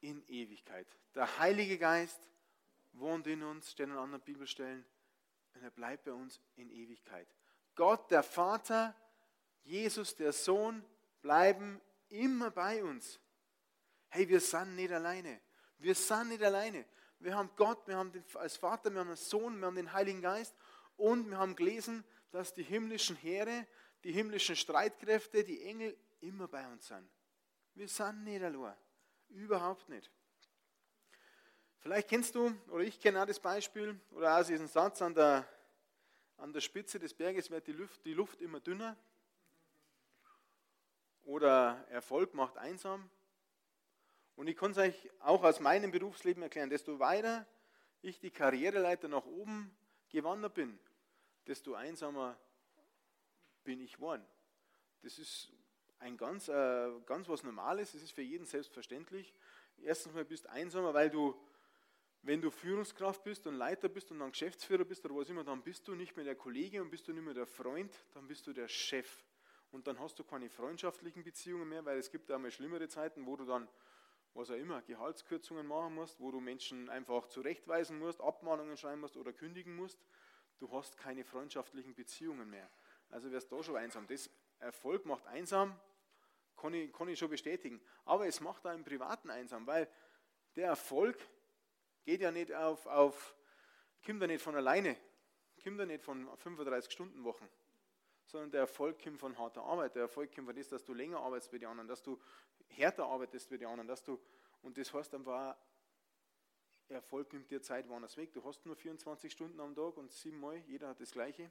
[0.00, 0.86] In Ewigkeit.
[1.14, 2.28] Der Heilige Geist
[2.92, 4.84] wohnt in uns, stehen an anderen Bibelstellen,
[5.54, 7.28] und er bleibt bei uns in Ewigkeit.
[7.74, 8.94] Gott, der Vater,
[9.64, 10.84] Jesus, der Sohn,
[11.20, 13.20] bleiben immer bei uns.
[14.08, 15.40] Hey, wir sind nicht alleine.
[15.82, 16.84] Wir sind nicht alleine.
[17.18, 19.92] Wir haben Gott, wir haben den, als Vater, wir haben den Sohn, wir haben den
[19.92, 20.54] Heiligen Geist
[20.96, 23.66] und wir haben gelesen, dass die himmlischen Heere,
[24.04, 27.08] die himmlischen Streitkräfte, die Engel immer bei uns sind.
[27.74, 28.76] Wir sind nicht allein.
[29.30, 30.08] Überhaupt nicht.
[31.80, 35.44] Vielleicht kennst du, oder ich kenne auch das Beispiel, oder auch diesen Satz an der,
[36.36, 38.96] an der Spitze des Berges wird die Luft, die Luft immer dünner.
[41.24, 43.10] Oder Erfolg macht einsam.
[44.36, 47.46] Und ich kann es euch auch aus meinem Berufsleben erklären, desto weiter
[48.00, 49.74] ich die Karriereleiter nach oben
[50.08, 50.78] gewandert bin,
[51.46, 52.38] desto einsamer
[53.64, 54.24] bin ich geworden.
[55.02, 55.52] Das ist
[55.98, 59.32] ein ganz, äh, ganz was Normales, das ist für jeden selbstverständlich.
[59.78, 61.34] Erstens mal bist du einsamer, weil du,
[62.22, 65.62] wenn du Führungskraft bist und Leiter bist und dann Geschäftsführer bist oder was immer, dann
[65.62, 68.46] bist du nicht mehr der Kollege und bist du nicht mehr der Freund, dann bist
[68.46, 69.24] du der Chef.
[69.70, 73.24] Und dann hast du keine freundschaftlichen Beziehungen mehr, weil es gibt auch mal schlimmere Zeiten,
[73.26, 73.68] wo du dann,
[74.34, 79.16] was auch immer, Gehaltskürzungen machen musst, wo du Menschen einfach zurechtweisen musst, Abmahnungen schreiben musst
[79.16, 79.98] oder kündigen musst
[80.62, 82.70] du hast keine freundschaftlichen Beziehungen mehr.
[83.10, 84.06] Also wirst du da schon einsam.
[84.06, 85.78] Das Erfolg macht einsam,
[86.56, 87.80] kann ich, kann ich schon bestätigen.
[88.04, 89.88] Aber es macht auch im Privaten einsam, weil
[90.54, 91.18] der Erfolg
[92.04, 93.34] geht ja nicht auf, auf
[94.06, 94.96] kommt ja nicht von alleine,
[95.64, 97.48] kommt ja nicht von 35-Stunden-Wochen,
[98.24, 99.94] sondern der Erfolg kommt von harter Arbeit.
[99.94, 102.20] Der Erfolg kommt von dem, dass du länger arbeitest wie die anderen, dass du
[102.68, 104.18] härter arbeitest wie die anderen, dass du,
[104.62, 105.56] und das heißt einfach
[106.88, 108.32] Erfolg nimmt dir Zeit woanders weg.
[108.32, 111.50] Du hast nur 24 Stunden am Tag und siebenmal, jeder hat das Gleiche.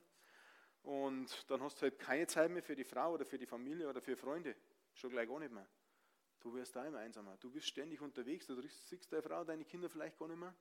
[0.83, 3.89] Und dann hast du halt keine Zeit mehr für die Frau oder für die Familie
[3.89, 4.55] oder für Freunde.
[4.93, 5.67] Schon gleich gar nicht mehr.
[6.39, 7.37] Du wirst da immer einsamer.
[7.37, 10.55] Du bist ständig unterwegs, du siehst deine Frau, deine Kinder vielleicht gar nicht mehr.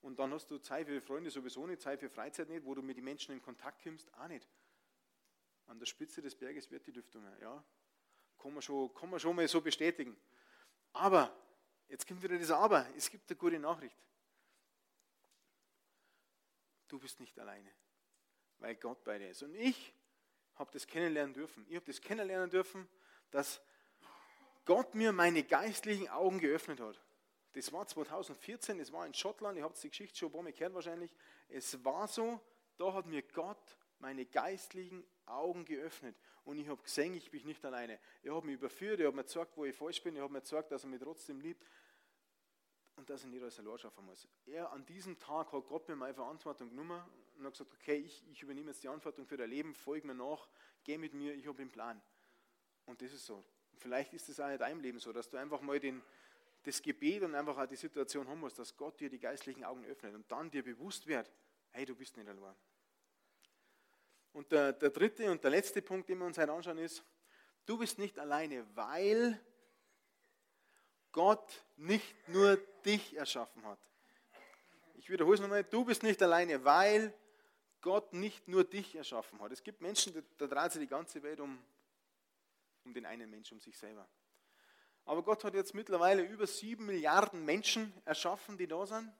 [0.00, 2.82] Und dann hast du Zeit für Freunde sowieso nicht, Zeit für Freizeit nicht, wo du
[2.82, 4.48] mit den Menschen in Kontakt kommst, auch nicht.
[5.72, 7.64] An der Spitze des Berges wird die Lüftung, ja.
[8.36, 10.14] Kann man schon, kann man schon mal so bestätigen.
[10.92, 11.34] Aber,
[11.88, 13.96] jetzt kommt wieder das Aber, es gibt eine gute Nachricht.
[16.88, 17.72] Du bist nicht alleine,
[18.58, 19.42] weil Gott bei dir ist.
[19.44, 19.94] Und ich
[20.56, 21.64] habe das kennenlernen dürfen.
[21.70, 22.86] Ich habe das kennenlernen dürfen,
[23.30, 23.62] dass
[24.66, 27.00] Gott mir meine geistlichen Augen geöffnet hat.
[27.54, 30.52] Das war 2014, das war in Schottland, ihr habt die Geschichte schon ein paar Mal
[30.52, 31.14] gehört wahrscheinlich.
[31.48, 32.38] Es war so,
[32.76, 37.64] da hat mir Gott meine geistlichen Augen geöffnet und ich habe gesehen, ich bin nicht
[37.64, 37.98] alleine.
[38.22, 40.40] Er hat mich überführt, er hat mir gesagt, wo ich falsch bin, er hat mir
[40.40, 41.64] gesagt, dass er mich trotzdem liebt
[42.96, 44.28] und dass ich nicht alles allein schaffen muss.
[44.46, 47.02] Er, an diesem Tag hat Gott mir meine Verantwortung genommen
[47.38, 50.14] und hat gesagt, okay, ich, ich übernehme jetzt die Verantwortung für dein Leben, folge mir
[50.14, 50.48] nach,
[50.84, 52.00] geh mit mir, ich habe den Plan.
[52.86, 53.44] Und das ist so.
[53.78, 56.02] Vielleicht ist es auch in deinem Leben so, dass du einfach mal den,
[56.62, 59.84] das Gebet und einfach auch die Situation haben musst, dass Gott dir die geistlichen Augen
[59.86, 61.30] öffnet und dann dir bewusst wird,
[61.70, 62.54] hey, du bist nicht allein.
[64.32, 67.04] Und der, der dritte und der letzte Punkt, den wir uns heute anschauen, ist,
[67.66, 69.40] du bist nicht alleine, weil
[71.12, 73.78] Gott nicht nur dich erschaffen hat.
[74.94, 77.12] Ich wiederhole es nochmal, du bist nicht alleine, weil
[77.80, 79.52] Gott nicht nur dich erschaffen hat.
[79.52, 81.62] Es gibt Menschen, da dreht sich die ganze Welt um
[82.84, 84.08] um den einen Menschen, um sich selber.
[85.04, 89.12] Aber Gott hat jetzt mittlerweile über sieben Milliarden Menschen erschaffen, die da sind.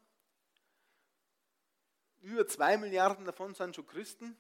[2.21, 4.37] Über zwei Milliarden davon sind schon Christen.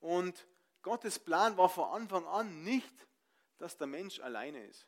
[0.00, 0.46] Und
[0.82, 3.06] Gottes Plan war von Anfang an nicht,
[3.58, 4.86] dass der Mensch alleine ist.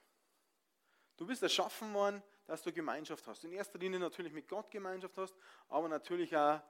[1.16, 3.44] Du bist erschaffen worden, dass du Gemeinschaft hast.
[3.44, 5.34] In erster Linie natürlich mit Gott Gemeinschaft hast,
[5.68, 6.60] aber natürlich auch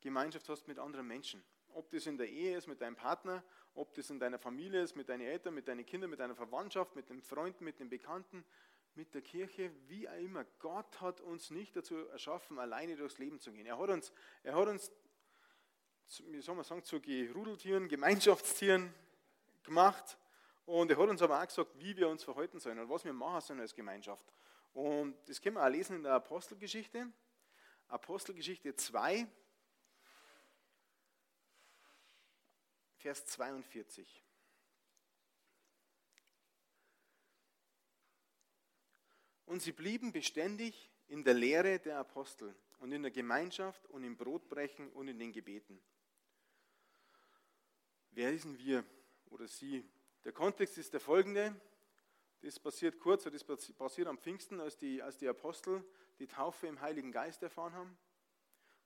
[0.00, 1.42] Gemeinschaft hast mit anderen Menschen.
[1.72, 3.42] Ob das in der Ehe ist mit deinem Partner,
[3.74, 6.94] ob das in deiner Familie ist, mit deinen Eltern, mit deinen Kindern, mit deiner Verwandtschaft,
[6.94, 8.44] mit den Freunden, mit den Bekannten,
[8.94, 10.44] mit der Kirche, wie auch immer.
[10.58, 13.66] Gott hat uns nicht dazu erschaffen, alleine durchs Leben zu gehen.
[13.66, 14.92] Er hat uns, er hat uns
[16.26, 18.92] wie soll man sagen, zu Gerudeltieren, Gemeinschaftstieren
[19.62, 20.16] gemacht.
[20.66, 23.12] Und er hat uns aber auch gesagt, wie wir uns verhalten sollen und was wir
[23.12, 24.24] machen sollen als Gemeinschaft.
[24.72, 27.06] Und das können wir auch lesen in der Apostelgeschichte.
[27.88, 29.26] Apostelgeschichte 2,
[32.96, 34.24] Vers 42.
[39.46, 44.16] Und sie blieben beständig in der Lehre der Apostel und in der Gemeinschaft und im
[44.16, 45.80] Brotbrechen und in den Gebeten.
[48.14, 48.84] Wer sind wir
[49.30, 49.84] oder sie?
[50.24, 51.52] Der Kontext ist der folgende.
[52.42, 55.84] Das passiert kurz, das passiert am Pfingsten, als die, als die Apostel
[56.20, 57.98] die Taufe im Heiligen Geist erfahren haben,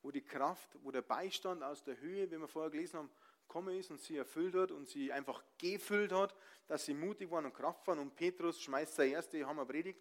[0.01, 3.11] wo die Kraft, wo der Beistand aus der Höhe, wie wir vorher gelesen haben,
[3.43, 6.35] gekommen ist und sie erfüllt hat und sie einfach gefüllt hat,
[6.67, 7.99] dass sie mutig waren und Kraft waren.
[7.99, 10.01] Und Petrus schmeißt seine erste Hammerpredigt.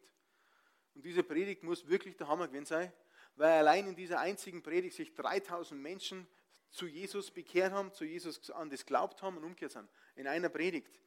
[0.96, 2.94] Und diese Predigt muss wirklich der Hammer gewesen sein,
[3.36, 6.28] weil allein in dieser einzigen Predigt sich 3000 Menschen
[6.70, 9.90] zu Jesus bekehrt haben, zu Jesus an das glaubt haben und umgekehrt sind.
[10.16, 11.00] In einer Predigt.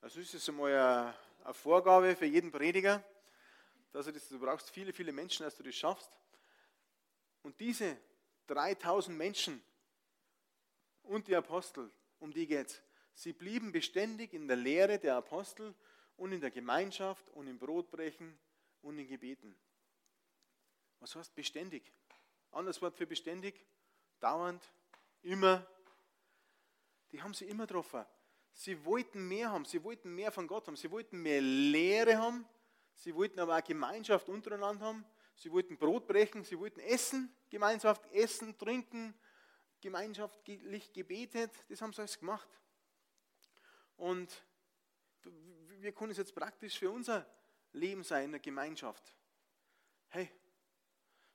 [0.00, 3.02] Also ist es einmal eine, Vorgabe für jeden Prediger,
[3.92, 6.10] dass du, das, du brauchst viele, viele Menschen, dass du das schaffst.
[7.42, 7.96] Und diese
[8.48, 9.62] 3000 Menschen
[11.04, 12.82] und die Apostel, um die geht es.
[13.14, 15.74] Sie blieben beständig in der Lehre der Apostel
[16.16, 18.38] und in der Gemeinschaft und im Brotbrechen
[18.82, 19.56] und in Gebeten.
[21.00, 21.92] Was heißt beständig?
[22.52, 23.66] Anderes Wort für beständig,
[24.20, 24.62] dauernd,
[25.26, 25.66] immer.
[27.12, 28.04] Die haben sie immer getroffen.
[28.52, 32.46] Sie wollten mehr haben, sie wollten mehr von Gott haben, sie wollten mehr Lehre haben,
[32.94, 38.06] sie wollten aber auch Gemeinschaft untereinander haben, sie wollten Brot brechen, sie wollten essen, Gemeinschaft
[38.12, 39.14] essen, trinken,
[39.82, 42.48] gemeinschaftlich gebetet, das haben sie alles gemacht.
[43.98, 44.42] Und
[45.80, 47.26] wir können es jetzt praktisch für unser
[47.72, 49.14] Leben sein in der Gemeinschaft.
[50.08, 50.30] Hey,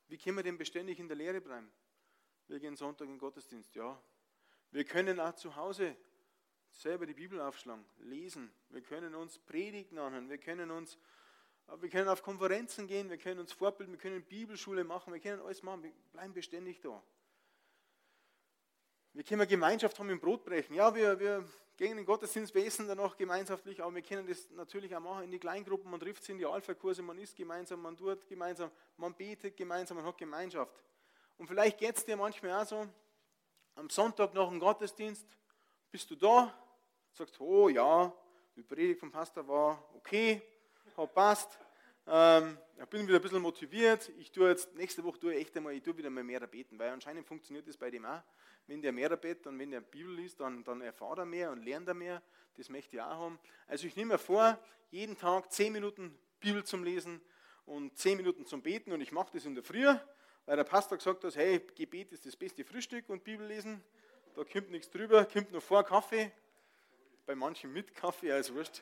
[0.07, 1.71] wie können wir denn beständig in der Lehre bleiben?
[2.51, 3.97] Wir gehen Sonntag in den Gottesdienst, ja.
[4.71, 5.95] Wir können auch zu Hause
[6.69, 8.51] selber die Bibel aufschlagen, lesen.
[8.71, 10.29] Wir können uns Predigten anhören.
[10.29, 10.97] Wir können uns,
[11.79, 13.09] wir können auf Konferenzen gehen.
[13.09, 13.93] Wir können uns fortbilden.
[13.93, 15.13] Wir können Bibelschule machen.
[15.13, 15.83] Wir können alles machen.
[15.83, 17.01] Wir bleiben beständig da.
[19.13, 20.75] Wir können Gemeinschaft haben im Brotbrechen.
[20.75, 24.49] Ja, wir, wir gehen in den Gottesdienst, wir essen danach gemeinschaftlich, aber wir können das
[24.51, 25.89] natürlich auch machen in die Kleingruppen.
[25.89, 29.95] Man trifft sich in die Alpha-Kurse, man isst gemeinsam, man tut gemeinsam, man betet gemeinsam,
[29.95, 30.83] man hat Gemeinschaft.
[31.41, 32.87] Und vielleicht geht es dir manchmal auch so,
[33.73, 35.25] am Sonntag nach dem Gottesdienst
[35.89, 36.53] bist du da,
[37.13, 38.13] sagst, oh ja,
[38.55, 40.39] die Predigt vom Pastor war okay,
[40.95, 41.57] hat passt.
[42.05, 44.09] Äh, Ähm, ich bin wieder ein bisschen motiviert.
[44.19, 46.77] Ich tue jetzt, nächste Woche tue ich echt einmal, ich tue wieder mal mehr beten,
[46.77, 48.21] weil anscheinend funktioniert das bei dem auch.
[48.67, 51.65] Wenn der mehr betet und wenn der Bibel liest, dann, dann erfahrt er mehr und
[51.65, 52.21] lernt er mehr.
[52.55, 53.39] Das möchte ich auch haben.
[53.65, 54.59] Also ich nehme mir vor,
[54.91, 57.19] jeden Tag 10 Minuten Bibel zum Lesen
[57.65, 59.87] und 10 Minuten zum Beten und ich mache das in der Früh,
[60.45, 63.83] weil der Pastor gesagt hat, hey, Gebet ist das beste Frühstück und Bibel lesen.
[64.35, 66.31] Da kommt nichts drüber, kommt nur vor Kaffee.
[67.25, 68.81] Bei manchen mit Kaffee, also wurscht.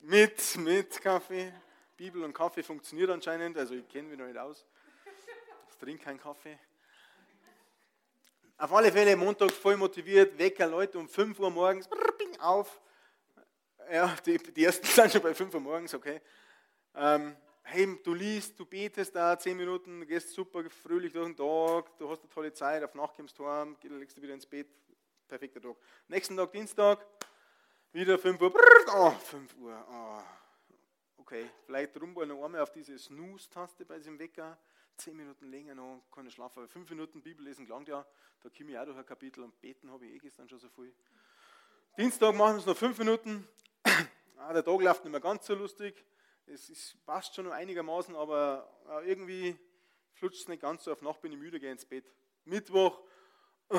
[0.00, 1.52] Mit, mit Kaffee.
[1.96, 4.66] Bibel und Kaffee funktioniert anscheinend, also ich kenne mich noch nicht aus.
[5.70, 6.58] Ich trinke keinen Kaffee.
[8.58, 11.88] Auf alle Fälle montags voll motiviert, Wecker Leute um 5 Uhr morgens
[12.40, 12.80] auf.
[13.90, 16.20] Ja, die, die ersten sind schon bei 5 Uhr morgens, okay.
[16.94, 21.96] Ähm, hey, du liest, du betest da 10 Minuten, gehst super fröhlich durch den Tag,
[21.98, 24.68] du hast eine tolle Zeit, auf Nacht kommst du heim, legst du wieder ins Bett,
[25.26, 25.76] perfekter Tag.
[26.08, 27.04] Nächsten Tag, Dienstag,
[27.92, 28.54] wieder 5 Uhr,
[28.94, 30.22] oh, 5 Uhr, oh.
[31.16, 34.58] okay, vielleicht rumballen noch einmal auf diese Snooze-Taste bei diesem Wecker,
[34.98, 38.06] 10 Minuten länger noch, kann ich aber 5 Minuten Bibel lesen gelangt ja,
[38.42, 40.68] da komme ich auch durch ein Kapitel und beten habe ich eh gestern schon so
[40.68, 40.94] viel.
[41.96, 43.48] Dienstag machen wir es noch 5 Minuten,
[44.36, 46.04] ah, der Tag läuft nicht mehr ganz so lustig,
[46.46, 49.56] es ist, passt schon einigermaßen, aber äh, irgendwie
[50.12, 50.92] flutscht es nicht ganz so.
[50.92, 52.04] Auf Nacht bin ich müde, gehe ins Bett.
[52.44, 53.00] Mittwoch,
[53.70, 53.78] oh,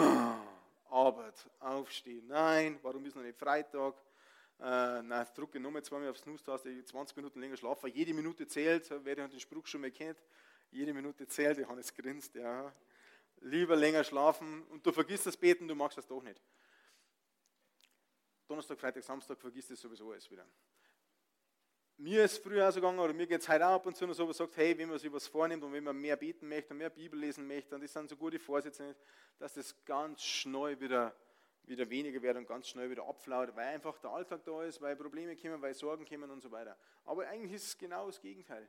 [0.90, 2.28] Arbeit, aufstehen.
[2.28, 3.96] Nein, warum ist noch nicht Freitag?
[4.60, 7.92] Äh, nein, drücke nochmal zweimal aufs Snooze-Taste, 20 Minuten länger schlafen.
[7.94, 10.18] Jede Minute zählt, wer den Spruch schon mal kennt.
[10.72, 12.74] Jede Minute zählt, Johannes grinst, ja.
[13.42, 16.42] Lieber länger schlafen und du vergisst das Beten, du machst das doch nicht.
[18.48, 20.46] Donnerstag, Freitag, Samstag vergisst es sowieso alles wieder
[21.98, 24.28] mir ist früher so gegangen, oder mir geht es heute ab und zu noch so,
[24.28, 26.80] was sagt, hey, wenn man sich was vornimmt und wenn man mehr beten möchte und
[26.80, 28.96] mehr Bibel lesen möchte, und das sind so gute Vorsätze,
[29.38, 31.16] dass das ganz schnell wieder,
[31.64, 34.96] wieder weniger wird und ganz schnell wieder abflaut, weil einfach der Alltag da ist, weil
[34.96, 36.78] Probleme kommen, weil Sorgen kommen und so weiter.
[37.06, 38.68] Aber eigentlich ist es genau das Gegenteil.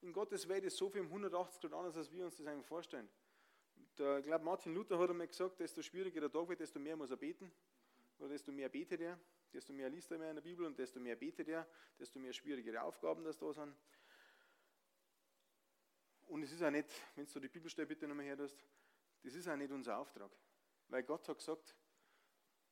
[0.00, 2.66] In Gottes Welt ist so viel um 180 Grad anders, als wir uns das eigentlich
[2.66, 3.08] vorstellen.
[3.98, 6.96] Der, ich glaube, Martin Luther hat einmal gesagt, desto schwieriger der Tag wird, desto mehr
[6.96, 7.50] muss er beten,
[8.18, 9.18] oder desto mehr betet er.
[9.52, 11.66] Desto mehr liest er mehr in der Bibel und desto mehr betet er,
[11.98, 13.74] desto mehr schwierigere Aufgaben das da sind.
[16.26, 19.56] Und es ist auch nicht, wenn du die Bibelstelle bitte nochmal her das ist auch
[19.56, 20.30] nicht unser Auftrag.
[20.88, 21.74] Weil Gott hat gesagt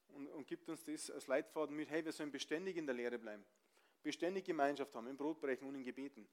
[0.09, 3.19] und, und gibt uns das als Leitfaden mit, hey, wir sollen beständig in der Lehre
[3.19, 3.45] bleiben.
[4.03, 6.29] Beständig Gemeinschaft haben, im Brotbrechen und in Gebeten.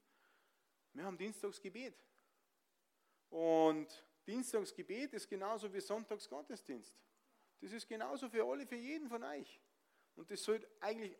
[0.92, 1.94] Wir haben Dienstagsgebet.
[3.30, 6.94] Und Dienstagsgebet ist genauso wie Sonntagsgottesdienst.
[7.60, 9.60] Das ist genauso für alle, für jeden von euch.
[10.16, 11.16] Und das sollte eigentlich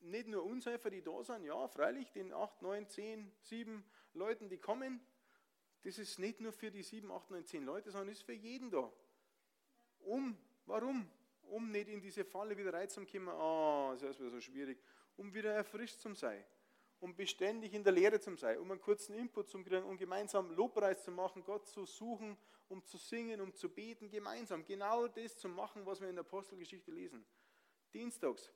[0.00, 4.48] nicht nur uns helfen, die da sind, ja, freilich, den 8, 9, 10, 7 Leuten,
[4.48, 5.00] die kommen,
[5.82, 8.70] das ist nicht nur für die 7, 8, 9, 10 Leute, sondern ist für jeden
[8.70, 8.90] da.
[10.00, 11.08] Um, warum?
[11.42, 14.82] Um nicht in diese Falle wieder reinzukommen, ah, das ist wieder so schwierig,
[15.16, 16.44] um wieder erfrischt zu sein,
[17.00, 20.50] um beständig in der Lehre zu sein, um einen kurzen Input zu kriegen, um gemeinsam
[20.50, 22.36] Lobpreis zu machen, Gott zu suchen,
[22.68, 24.64] um zu singen, um zu beten, gemeinsam.
[24.64, 27.24] Genau das zu machen, was wir in der Apostelgeschichte lesen
[27.94, 28.52] dienstags.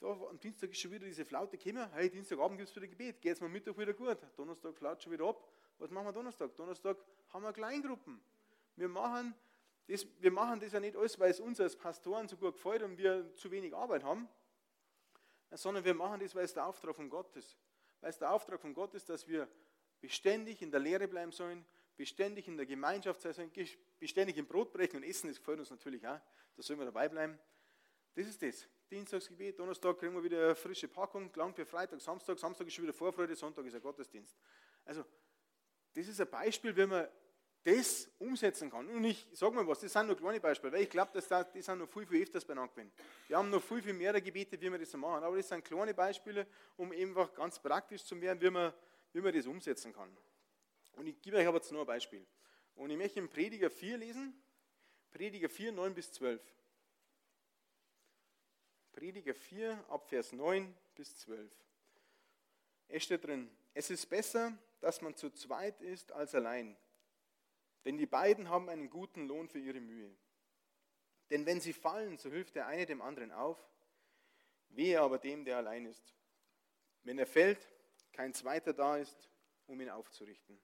[0.00, 1.88] Da, am Dienstag ist schon wieder diese Flaute gekommen.
[1.92, 3.20] Hey, Dienstagabend gibt es wieder Gebet.
[3.20, 4.18] Geht es mal Mittag wieder gut.
[4.36, 5.48] Donnerstag flaut schon wieder ab.
[5.78, 6.56] Was machen wir Donnerstag?
[6.56, 6.96] Donnerstag
[7.28, 8.20] haben wir Kleingruppen.
[8.76, 9.34] Wir machen,
[9.86, 12.82] das, wir machen das ja nicht alles, weil es uns als Pastoren so gut gefällt
[12.82, 14.28] und wir zu wenig Arbeit haben,
[15.50, 17.56] sondern wir machen das, weil es der Auftrag von Gott ist.
[18.00, 19.48] Weil es der Auftrag von Gott ist, dass wir
[20.00, 21.64] beständig in der Lehre bleiben sollen,
[21.96, 23.52] beständig in der Gemeinschaft sein sollen,
[23.98, 26.18] beständig im Brot brechen und essen, das gefällt uns natürlich auch.
[26.56, 27.38] Da sollen wir dabei bleiben.
[28.14, 28.68] Das ist das.
[28.90, 32.84] Dienstagsgebet, Donnerstag kriegen wir wieder eine frische Packung, lang für Freitag, Samstag, Samstag ist schon
[32.84, 34.36] wieder Vorfreude, Sonntag ist ein Gottesdienst.
[34.84, 35.04] Also,
[35.94, 37.08] das ist ein Beispiel, wie man
[37.64, 38.88] das umsetzen kann.
[38.88, 41.50] Und ich sage mal was, das sind nur kleine Beispiele, weil ich glaube, dass das,
[41.52, 42.92] die sind noch viel, viel öfters benannt gewesen.
[43.28, 45.22] Wir haben noch viel, viel mehr Gebete, wie wir das machen.
[45.22, 46.46] Aber das sind kleine Beispiele,
[46.76, 48.72] um einfach ganz praktisch zu werden, wie man,
[49.12, 50.14] wie man das umsetzen kann.
[50.96, 52.26] Und ich gebe euch aber jetzt nur ein Beispiel.
[52.74, 54.34] Und ich möchte im Prediger 4 lesen,
[55.10, 56.42] Prediger 4, 9 bis 12.
[58.92, 61.50] Prediger 4 ab Vers 9 bis 12.
[62.88, 66.76] Es steht drin, es ist besser, dass man zu zweit ist als allein,
[67.84, 70.14] denn die beiden haben einen guten Lohn für ihre Mühe.
[71.30, 73.58] Denn wenn sie fallen, so hilft der eine dem anderen auf,
[74.68, 76.14] wehe aber dem, der allein ist.
[77.02, 77.66] Wenn er fällt,
[78.12, 79.30] kein zweiter da ist,
[79.66, 80.60] um ihn aufzurichten.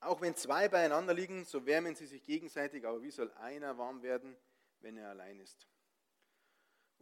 [0.00, 4.02] Auch wenn zwei beieinander liegen, so wärmen sie sich gegenseitig, aber wie soll einer warm
[4.02, 4.36] werden,
[4.80, 5.66] wenn er allein ist?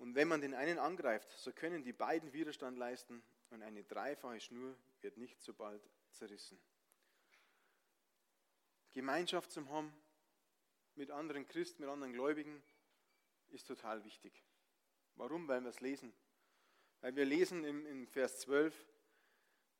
[0.03, 4.41] Und wenn man den einen angreift, so können die beiden Widerstand leisten und eine dreifache
[4.41, 6.59] Schnur wird nicht so bald zerrissen.
[8.91, 9.95] Gemeinschaft zum haben
[10.97, 12.61] mit anderen Christen, mit anderen Gläubigen
[13.51, 14.43] ist total wichtig.
[15.15, 15.47] Warum?
[15.47, 16.12] Weil wir es lesen.
[17.01, 18.75] Weil wir lesen im, im Vers 12,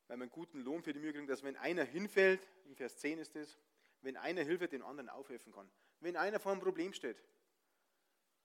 [0.07, 2.97] weil wir einen guten Lohn für die Mühe kriegen, dass wenn einer hinfällt, im Vers
[2.99, 3.59] 10 ist es,
[4.01, 5.69] wenn einer Hilfe dem anderen aufhelfen kann.
[5.99, 7.21] Wenn einer vor einem Problem steht,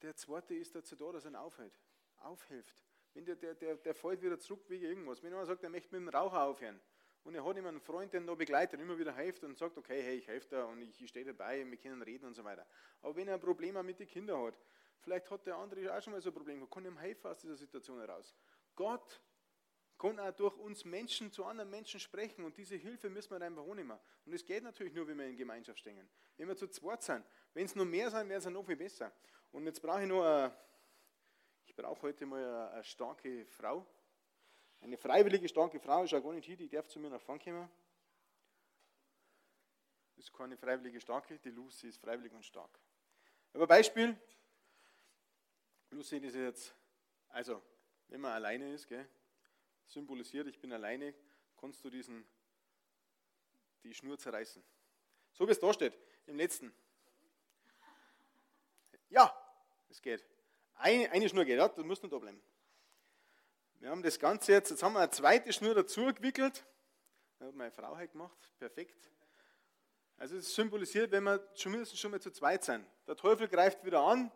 [0.02, 1.78] der zweite ist dazu da, dass er ihn aufhält,
[2.18, 2.84] aufhilft.
[3.14, 5.22] Wenn der, der, der, der fällt wieder zurück wegen irgendwas.
[5.22, 6.80] Wenn einer sagt, er möchte mit dem Raucher aufhören
[7.24, 9.76] und er hat immer einen Freund, der ihn da begleitet, immer wieder hilft und sagt,
[9.76, 12.34] okay, hey, ich helfe da und ich, ich stehe dabei und wir können reden und
[12.34, 12.66] so weiter.
[13.02, 14.58] Aber wenn er ein Problem mit den Kindern hat,
[15.00, 17.56] vielleicht hat der andere auch schon mal so ein Problem, kann ihm helfen aus dieser
[17.56, 18.34] Situation heraus.
[18.76, 19.20] Gott
[19.98, 23.66] kann auch durch uns Menschen zu anderen Menschen sprechen und diese Hilfe müssen wir einfach
[23.68, 23.98] annehmen.
[24.24, 26.08] Und es geht natürlich nur, wenn wir in Gemeinschaft stehen.
[26.36, 29.12] Wenn wir zu zweit sind, wenn es noch mehr sind, wäre es noch viel besser.
[29.52, 30.56] Und jetzt brauche ich noch eine,
[31.64, 33.86] ich brauche heute mal eine, starke Frau.
[34.80, 37.42] Eine freiwillige starke Frau ist ja gar nicht hier, die darf zu mir nach vorne
[37.42, 37.68] kommen.
[40.16, 42.78] Das ist keine freiwillige starke, die Lucy ist freiwillig und stark.
[43.52, 44.16] Aber Beispiel,
[45.90, 46.74] Lucy, ist jetzt,
[47.28, 47.62] also
[48.08, 49.08] wenn man alleine ist, gell,
[49.86, 51.14] symbolisiert, ich bin alleine,
[51.56, 52.26] kannst du diesen,
[53.82, 54.62] die Schnur zerreißen.
[55.32, 56.74] So wie es da steht, im letzten.
[59.08, 59.34] Ja,
[59.88, 60.24] es geht.
[60.74, 62.40] Eine, eine Schnur geht, ja, du musst nur da bleiben.
[63.80, 66.64] Wir haben das Ganze jetzt, jetzt haben wir eine zweite Schnur dazu gewickelt.
[67.38, 69.10] Das hat meine Frau halt gemacht, perfekt.
[70.16, 72.84] Also es symbolisiert, wenn wir mindestens schon mal zu zweit sind.
[73.06, 74.32] Der Teufel greift wieder an.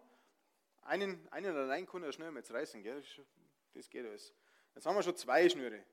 [0.82, 3.02] Einen, einen allein kann er schnell mal reißen, gell?
[3.74, 4.32] das geht alles.
[4.74, 5.84] Jetzt haben wir schon zwei Schnüre.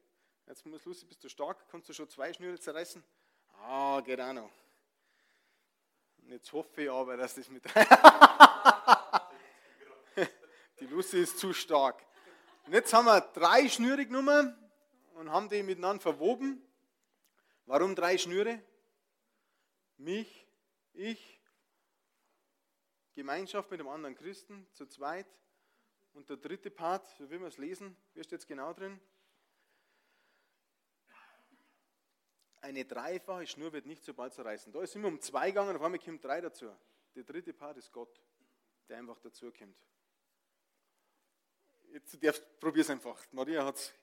[0.45, 1.67] Jetzt muss Lucy, bist du stark?
[1.69, 3.03] Kannst du schon zwei Schnüre zerreißen?
[3.61, 4.51] Ah, geht auch noch.
[6.17, 7.63] Und jetzt hoffe ich aber, dass das mit.
[10.99, 12.05] Lucy ist zu stark.
[12.65, 14.53] Und jetzt haben wir drei Schnüre genommen
[15.13, 16.61] und haben die miteinander verwoben.
[17.65, 18.61] Warum drei Schnüre?
[19.95, 20.45] Mich,
[20.91, 21.39] ich,
[23.13, 25.25] Gemeinschaft mit einem anderen Christen, zu zweit.
[26.11, 28.99] Und der dritte Part, so will wir es lesen, wie steht es genau drin?
[32.59, 34.73] Eine dreifache Schnur wird nicht so bald zerreißen.
[34.73, 36.69] Da ist immer um zwei gegangen, auf einmal kommt drei dazu.
[37.15, 38.21] Der dritte Part ist Gott,
[38.89, 39.77] der einfach dazu kommt.
[41.91, 43.17] Jetzt darfst probier es einfach.
[43.31, 43.93] Maria hat es.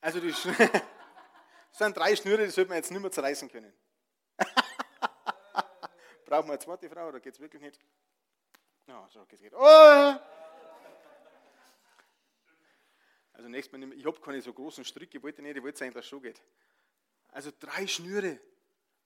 [0.00, 0.42] Also die das
[1.78, 3.72] sind drei Schnüre, die sollte man jetzt nicht mehr zerreißen können.
[6.26, 7.78] Brauchen wir eine zweite Frau oder geht es wirklich nicht?
[8.86, 9.42] Ja, so geht's.
[9.42, 9.54] Geht.
[9.54, 10.14] Oh!
[13.34, 16.04] Also nächstes Mal, ich habe keine so großen Stricke, wollte nicht, ich wollte sagen, dass
[16.04, 16.42] es schon geht.
[17.28, 18.38] Also drei Schnüre,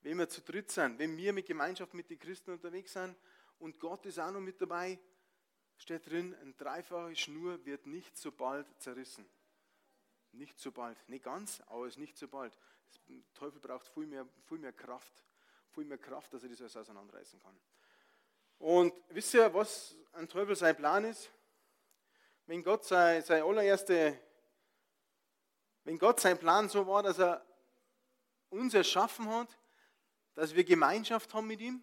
[0.03, 3.16] wenn wir zu dritt sind, wenn wir mit Gemeinschaft mit den Christen unterwegs sind
[3.59, 4.99] und Gott ist auch noch mit dabei,
[5.79, 9.27] steht drin, eine dreifache Schnur wird nicht so bald zerrissen.
[10.33, 12.57] Nicht so bald, nicht ganz, aber es ist nicht so bald.
[13.09, 15.25] Der Teufel braucht viel mehr, viel mehr Kraft,
[15.73, 17.59] viel mehr Kraft, dass er das alles auseinanderreißen kann.
[18.59, 21.31] Und wisst ihr, was ein Teufel sein Plan ist?
[22.47, 24.19] Wenn Gott sein, sein allererste,
[25.85, 27.45] wenn Gott sein Plan so war, dass er
[28.51, 29.57] uns erschaffen hat,
[30.35, 31.83] dass wir Gemeinschaft haben mit ihm,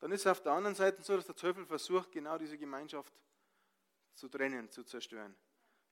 [0.00, 3.12] dann ist es auf der anderen Seite so, dass der Teufel versucht, genau diese Gemeinschaft
[4.14, 5.36] zu trennen, zu zerstören.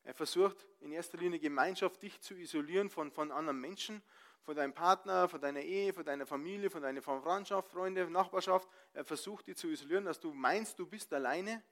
[0.02, 4.02] Er versucht in erster Linie Gemeinschaft, dich zu isolieren von, von anderen Menschen
[4.48, 8.66] von deinem Partner, von deiner Ehe, von deiner Familie, von deiner Verwandtschaft, Freunde, Nachbarschaft.
[8.94, 11.62] Er versucht dich zu isolieren, dass du meinst, du bist alleine.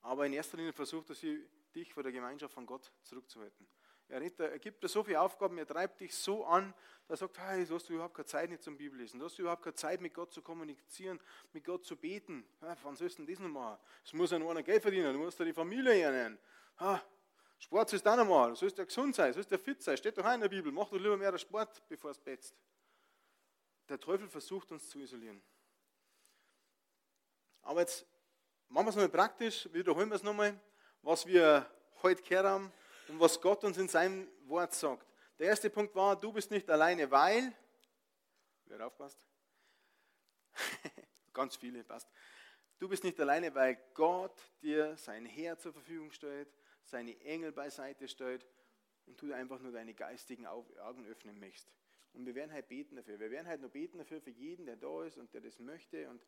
[0.00, 1.16] Aber in erster Linie versucht er
[1.74, 3.68] dich vor der Gemeinschaft von Gott zurückzuhalten.
[4.12, 6.74] Er, gibt dir so viele Aufgaben, er treibt dich so an,
[7.08, 9.62] dass er sagt, hey, du hast überhaupt keine Zeit nicht zum Bibellesen, du hast überhaupt
[9.62, 11.18] keine Zeit mit Gott zu kommunizieren,
[11.54, 12.44] mit Gott zu beten.
[12.60, 13.78] Ja, wann sollst du denn das noch machen?
[14.04, 16.38] Es muss ja nur einer Geld verdienen, du musst ja die Familie ernähren.
[16.80, 17.02] Ha,
[17.58, 18.50] Sport sollst du auch noch mal.
[18.50, 19.96] Du sollst ja gesund sein, du sollst ja fit sein.
[19.96, 20.70] Steht doch auch in der Bibel.
[20.70, 22.54] Mach doch lieber mehr Sport, bevor du betzt.
[23.88, 25.40] Der Teufel versucht uns zu isolieren.
[27.62, 28.04] Aber jetzt
[28.68, 30.60] machen wir es nochmal praktisch, wiederholen wir es nochmal,
[31.00, 31.64] was wir
[32.02, 32.72] heute gehört haben
[33.12, 35.06] und was Gott uns in seinem Wort sagt.
[35.38, 37.52] Der erste Punkt war, du bist nicht alleine, weil,
[38.64, 39.26] wer aufpasst?
[41.34, 42.08] Ganz viele, passt.
[42.78, 46.48] Du bist nicht alleine, weil Gott dir sein Herr zur Verfügung stellt,
[46.84, 48.46] seine Engel beiseite stellt
[49.04, 51.70] und du einfach nur deine geistigen Augen öffnen möchtest.
[52.14, 53.20] Und wir werden halt beten dafür.
[53.20, 56.08] Wir werden halt nur beten dafür für jeden, der da ist und der das möchte
[56.08, 56.26] und,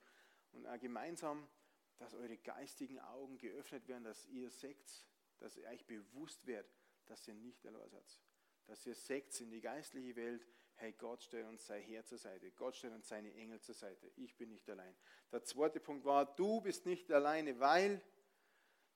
[0.52, 1.48] und auch gemeinsam,
[1.96, 5.06] dass eure geistigen Augen geöffnet werden, dass ihr seht,
[5.38, 6.72] dass ihr euch bewusst werdet,
[7.06, 8.20] dass ihr nicht allein seid.
[8.66, 12.50] Dass ihr seht in die geistliche Welt, hey, Gott stellt uns sein Herr zur Seite.
[12.52, 14.10] Gott stellt uns seine Engel zur Seite.
[14.16, 14.94] Ich bin nicht allein.
[15.30, 18.02] Der zweite Punkt war, du bist nicht alleine, weil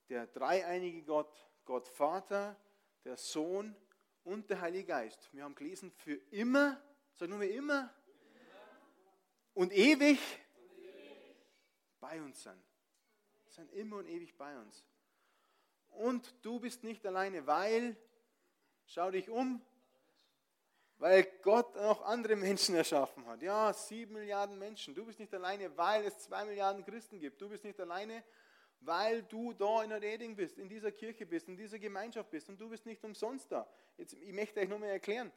[0.08, 2.58] der dreieinige Gott Gott Vater,
[3.04, 3.76] der Sohn
[4.24, 5.28] und der Heilige Geist.
[5.34, 6.82] Wir haben gelesen, für immer,
[7.12, 7.94] sag nur immer, immer.
[9.52, 10.18] Und, ewig
[10.56, 11.36] und ewig
[12.00, 12.64] bei uns sind.
[13.50, 14.82] sind immer und ewig bei uns.
[15.90, 17.96] Und du bist nicht alleine, weil,
[18.86, 19.60] schau dich um,
[20.98, 23.42] weil Gott noch andere Menschen erschaffen hat.
[23.42, 24.94] Ja, sieben Milliarden Menschen.
[24.94, 27.40] Du bist nicht alleine, weil es zwei Milliarden Christen gibt.
[27.40, 28.24] Du bist nicht alleine,
[28.80, 32.48] weil du da in der Reding bist, in dieser Kirche bist, in dieser Gemeinschaft bist.
[32.48, 33.68] Und du bist nicht umsonst da.
[33.96, 35.32] Jetzt, ich möchte euch nochmal erklären.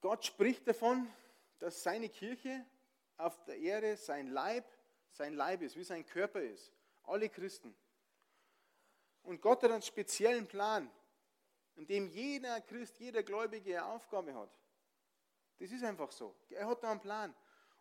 [0.00, 1.08] Gott spricht davon,
[1.58, 2.64] dass seine Kirche
[3.16, 4.64] auf der Erde sein Leib,
[5.10, 6.72] sein Leib ist, wie sein Körper ist.
[7.08, 7.74] Alle Christen.
[9.22, 10.90] Und Gott hat einen speziellen Plan,
[11.76, 14.50] in dem jeder Christ, jeder Gläubige eine Aufgabe hat.
[15.58, 16.34] Das ist einfach so.
[16.50, 17.34] Er hat da einen Plan.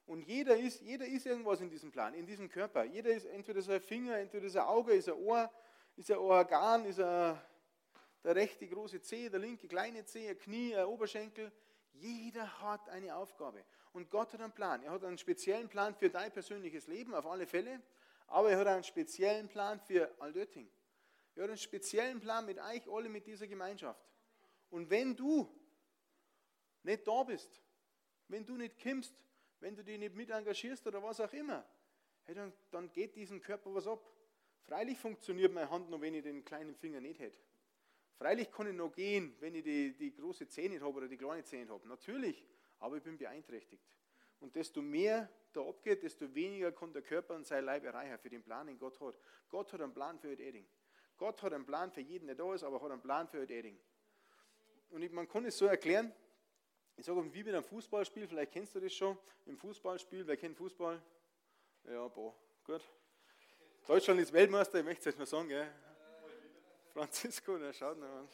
[0.06, 2.86] Und jeder ist, jeder ist irgendwas in diesem Plan, in diesem Körper.
[2.86, 5.52] Jeder ist entweder so ein Finger, entweder so ein Auge, ist ein Ohr,
[5.96, 7.38] ist ein Organ, ist ein,
[8.24, 11.52] der rechte große Zeh, der linke kleine Zeh, ein Knie, ein Oberschenkel.
[11.92, 13.64] Jeder hat eine Aufgabe.
[13.92, 14.82] Und Gott hat einen Plan.
[14.84, 17.82] Er hat einen speziellen Plan für dein persönliches Leben, auf alle Fälle.
[18.28, 20.70] Aber er hat einen speziellen Plan für Aldötting.
[21.36, 24.06] Er hat einen speziellen Plan mit euch alle, mit dieser Gemeinschaft.
[24.70, 25.50] Und wenn du
[26.84, 27.62] nicht da bist,
[28.28, 29.14] wenn du nicht kommst,
[29.60, 31.66] wenn du dich nicht mit engagierst oder was auch immer,
[32.26, 34.06] hey, dann, dann geht diesem Körper was ab.
[34.66, 37.40] Freilich funktioniert meine Hand noch, wenn ich den kleinen Finger nicht hätte.
[38.18, 41.44] Freilich kann ich noch gehen, wenn ich die, die große Zähne habe oder die kleine
[41.44, 41.88] Zähne habe.
[41.88, 42.44] Natürlich,
[42.80, 43.84] aber ich bin beeinträchtigt.
[44.40, 48.30] Und desto mehr da abgeht, desto weniger kann der Körper und sein Leib erreichen für
[48.30, 49.16] den Plan, den Gott hat.
[49.50, 50.68] Gott hat einen Plan für Eding.
[51.18, 53.80] Gott hat einen Plan für jeden, der da ist, aber hat einen Plan für Eding.
[54.90, 56.14] Und ich, man kann es so erklären,
[56.96, 60.58] ich sage wie mit einem Fußballspiel, vielleicht kennst du das schon, im Fußballspiel, wer kennt
[60.58, 61.02] Fußball?
[61.86, 62.34] Ja, boah,
[62.66, 62.82] gut.
[63.88, 65.72] Deutschland ist Weltmeister, ich möchte es jetzt mal sagen, gell?
[66.94, 68.28] Francisco, der schaut noch an.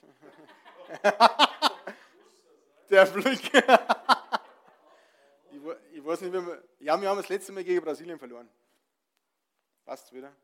[2.90, 3.52] der Blick.
[6.04, 6.64] ich, weiß nicht, wie wir.
[6.80, 8.50] Ja, wir haben das letzte Mal gegen Brasilien verloren.
[9.86, 10.36] Passt wieder?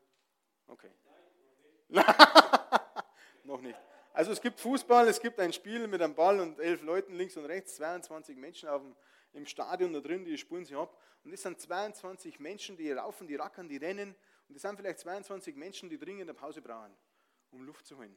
[0.66, 0.90] Okay.
[3.44, 3.78] noch nicht.
[4.12, 7.36] Also es gibt Fußball, es gibt ein Spiel mit einem Ball und elf Leuten links
[7.36, 8.96] und rechts, 22 Menschen auf dem,
[9.32, 10.96] im Stadion da drin, die spulen sich ab.
[11.24, 14.16] Und es sind 22 Menschen, die laufen, die rackern, die rennen.
[14.48, 16.96] Und es sind vielleicht 22 Menschen, die dringend eine Pause brauchen
[17.52, 18.16] um Luft zu holen.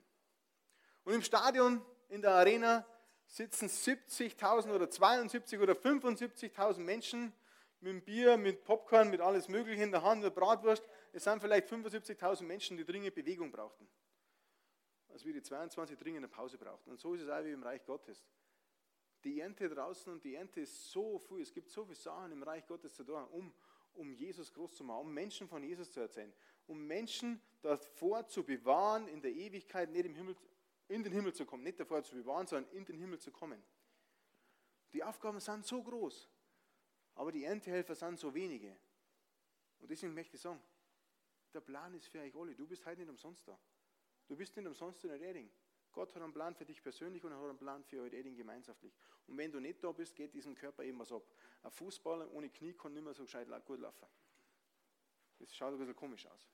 [1.03, 2.85] Und im Stadion, in der Arena,
[3.33, 7.33] sitzen 70.000 oder 72 oder 75.000 Menschen
[7.81, 10.87] mit Bier, mit Popcorn, mit alles Mögliche in der Hand, mit Bratwurst.
[11.13, 13.89] Es sind vielleicht 75.000 Menschen, die dringend Bewegung brauchten.
[15.09, 16.91] Als wir die 22 dringend eine Pause brauchten.
[16.91, 18.23] Und so ist es auch wie im Reich Gottes.
[19.23, 21.41] Die Ernte draußen und die Ernte ist so viel.
[21.41, 23.51] Es gibt so viele Sachen im Reich Gottes zu tun, um,
[23.93, 26.31] um Jesus groß zu machen, um Menschen von Jesus zu erzählen
[26.67, 30.35] um Menschen davor zu bewahren, in der Ewigkeit nicht im Himmel,
[30.93, 31.63] in den Himmel zu kommen.
[31.63, 33.61] Nicht davor zu bewahren, sondern in den Himmel zu kommen.
[34.93, 36.29] Die Aufgaben sind so groß,
[37.15, 38.77] aber die Erntehelfer sind so wenige.
[39.79, 40.61] Und deswegen möchte ich sagen,
[41.53, 42.55] der Plan ist für euch alle.
[42.55, 43.59] Du bist heute nicht umsonst da.
[44.27, 45.49] Du bist nicht umsonst in der Erding.
[45.91, 48.35] Gott hat einen Plan für dich persönlich und er hat einen Plan für euch Erding
[48.35, 48.93] gemeinschaftlich.
[49.27, 51.23] Und wenn du nicht da bist, geht diesem Körper eben was ab.
[51.63, 54.07] Ein Fußballer ohne Knie kann nicht mehr so gescheit gut laufen.
[55.39, 56.49] Das schaut ein bisschen komisch aus.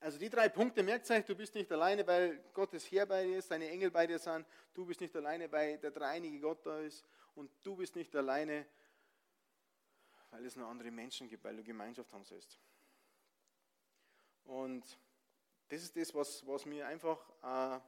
[0.00, 3.38] Also die drei Punkte, merkt euch, du bist nicht alleine, weil Gottes Herr bei dir
[3.38, 4.46] ist, deine Engel bei dir sind.
[4.74, 7.04] Du bist nicht alleine, weil der dreinige Gott da ist.
[7.34, 8.66] Und du bist nicht alleine,
[10.30, 12.60] weil es noch andere Menschen gibt, weil du Gemeinschaft haben sollst.
[14.44, 14.84] Und
[15.68, 17.80] das ist das, was, was mir einfach äh,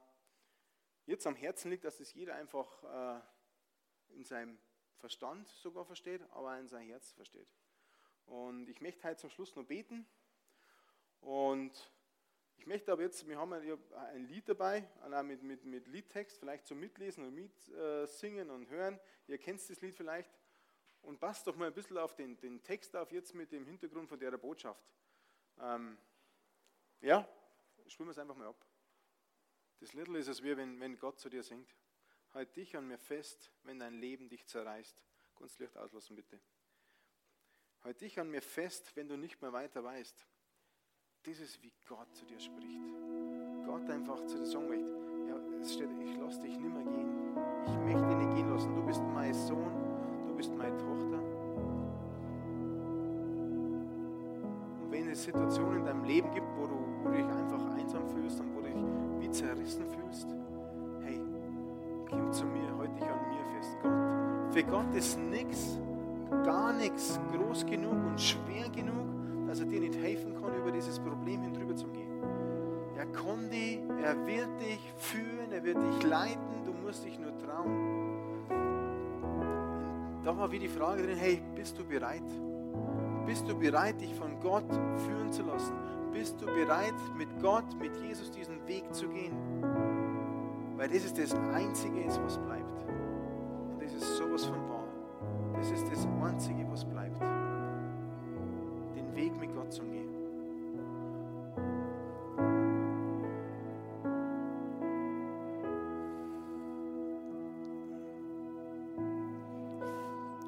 [1.07, 3.21] jetzt am Herzen liegt, dass das jeder einfach
[4.11, 4.59] äh, in seinem
[4.97, 7.49] Verstand sogar versteht, aber in seinem Herz versteht.
[8.27, 10.07] Und ich möchte heute zum Schluss noch beten.
[11.21, 11.91] Und
[12.59, 14.87] ich möchte aber jetzt, wir haben ein Lied dabei,
[15.23, 19.01] mit, mit, mit Liedtext, vielleicht zum Mitlesen und Mitsingen und Hören.
[19.29, 20.31] Ihr kennt das Lied vielleicht.
[21.03, 24.09] Und passt doch mal ein bisschen auf den, den Text auf, jetzt mit dem Hintergrund
[24.09, 24.85] von der Botschaft.
[25.61, 25.97] Ähm,
[27.01, 27.27] ja,
[27.87, 28.67] spielen wir es einfach mal ab.
[29.79, 31.73] Das Little ist es wie wenn, wenn Gott zu dir singt.
[32.35, 35.01] Halt dich an mir fest, wenn dein Leben dich zerreißt.
[35.39, 36.41] Ganz Licht auslassen bitte.
[37.85, 40.27] Halt dich an mir fest, wenn du nicht mehr weiter weißt.
[41.29, 42.81] Das ist, wie Gott zu dir spricht.
[43.66, 44.91] Gott einfach zu dir sagen möchte,
[45.29, 47.37] ja, es steht, ich lasse dich nicht mehr gehen.
[47.66, 48.74] Ich möchte dich nicht gehen lassen.
[48.74, 49.70] Du bist mein Sohn,
[50.26, 51.18] du bist meine Tochter.
[54.81, 58.09] Und wenn es Situationen in deinem Leben gibt, wo du, wo du dich einfach einsam
[58.09, 58.83] fühlst und wo du dich
[59.20, 60.29] wie zerrissen fühlst,
[61.03, 61.20] hey,
[62.09, 64.55] komm zu mir, halt dich an mir fest, Gott.
[64.55, 65.79] Für Gott ist nichts
[66.45, 69.18] gar nichts groß genug und schwer genug,
[69.49, 72.23] dass er dir nicht helfen kann, über dieses Problem hin drüber zu gehen.
[72.97, 77.37] Er kann dich, er wird dich führen, er wird dich leiten, du musst dich nur
[77.39, 77.99] trauen.
[80.17, 82.23] Und da war wie die Frage drin, hey, bist du bereit?
[83.25, 84.71] Bist du bereit, dich von Gott
[85.07, 85.75] führen zu lassen?
[86.13, 89.33] Bist du bereit, mit Gott, mit Jesus diesen Weg zu gehen?
[90.77, 92.85] Weil das ist das Einzige, was bleibt.
[93.73, 94.89] Und das ist sowas von wahr.
[95.55, 96.98] Das ist das Einzige, was bleibt.
[99.71, 100.09] Zu gehen.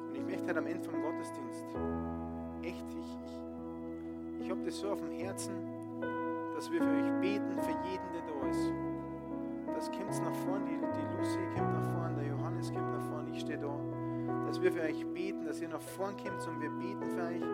[0.07, 1.65] Und ich möchte halt am Ende vom Gottesdienst
[2.63, 5.53] echt, ich, ich, ich habe das so auf dem Herzen,
[6.55, 8.73] dass wir für euch beten, für jeden, der da ist.
[9.75, 13.29] Das kommt nach vorne, die, die Lucy kommt nach vorne, der Johannes kommt nach vorne,
[13.31, 13.71] ich stehe da
[14.51, 17.50] dass wir für euch beten, dass ihr nach vorn kommt und wir beten für euch.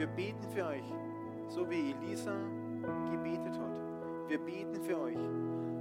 [0.00, 0.94] Wir beten für euch,
[1.46, 2.32] so wie Elisa
[3.10, 4.28] gebetet hat.
[4.28, 5.18] Wir beten für euch,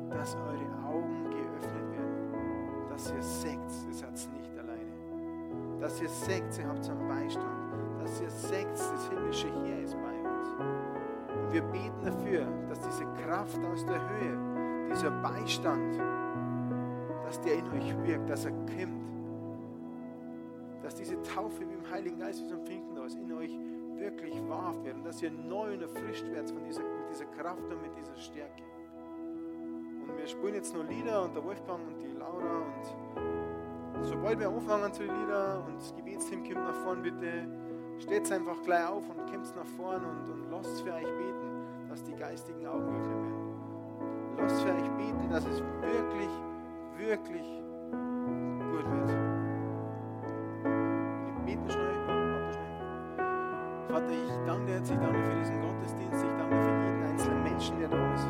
[0.09, 5.79] dass eure Augen geöffnet werden, dass ihr seht, ihr seid nicht alleine.
[5.79, 7.71] Dass ihr seht, ihr habt einen Beistand.
[8.01, 10.49] Dass ihr seht, das himmlische Heer ist bei uns.
[11.37, 15.97] Und wir beten dafür, dass diese Kraft aus der Höhe, dieser Beistand,
[17.23, 18.99] dass der in euch wirkt, dass er kommt
[20.81, 23.51] dass diese Taufe wie im Heiligen Geist, wie so ein Finkenhaus, in euch
[23.99, 27.61] wirklich wahr wird und dass ihr neu und erfrischt werdet von dieser, mit dieser Kraft
[27.61, 28.63] und mit dieser Stärke.
[30.07, 34.49] Und wir spielen jetzt noch Lieder und der Wolfgang und die Laura und sobald wir
[34.49, 37.47] anfangen zu den Liedern und das Gebetsteam kommt nach vorn, bitte
[37.99, 42.03] steht einfach gleich auf und kommt nach vorn und, und lasst für euch beten, dass
[42.03, 43.49] die geistigen Augen geöffnet werden.
[44.37, 46.29] Lasst für euch beten, dass es wirklich,
[46.97, 47.47] wirklich
[48.71, 49.38] gut wird.
[53.99, 57.43] Vater, ich danke dir jetzt, ich danke für diesen Gottesdienst, ich danke für jeden einzelnen
[57.43, 58.27] Menschen, der da ist.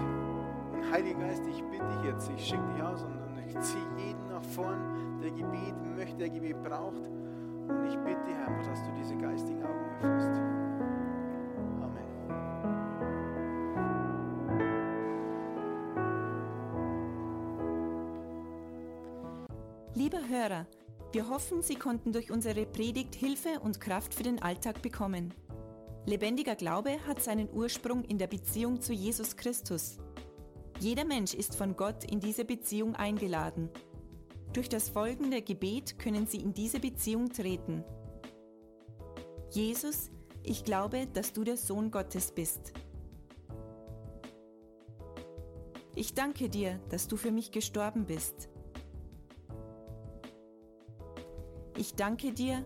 [0.74, 3.86] Und Heiliger Geist, ich bitte dich jetzt, ich schicke dich aus und, und ich ziehe
[3.98, 7.08] jeden nach vorn, der Gebet möchte, der Gebet braucht.
[7.68, 10.42] Und ich bitte dich einfach, dass du diese geistigen Augen öffnest.
[11.84, 12.08] Amen.
[19.94, 20.66] Lieber Hörer,
[21.12, 25.32] wir hoffen, Sie konnten durch unsere Predigt Hilfe und Kraft für den Alltag bekommen.
[26.10, 30.00] Lebendiger Glaube hat seinen Ursprung in der Beziehung zu Jesus Christus.
[30.80, 33.70] Jeder Mensch ist von Gott in diese Beziehung eingeladen.
[34.52, 37.84] Durch das folgende Gebet können Sie in diese Beziehung treten.
[39.52, 40.10] Jesus,
[40.42, 42.74] ich glaube, dass du der Sohn Gottes bist.
[45.94, 48.50] Ich danke dir, dass du für mich gestorben bist.
[51.78, 52.66] Ich danke dir,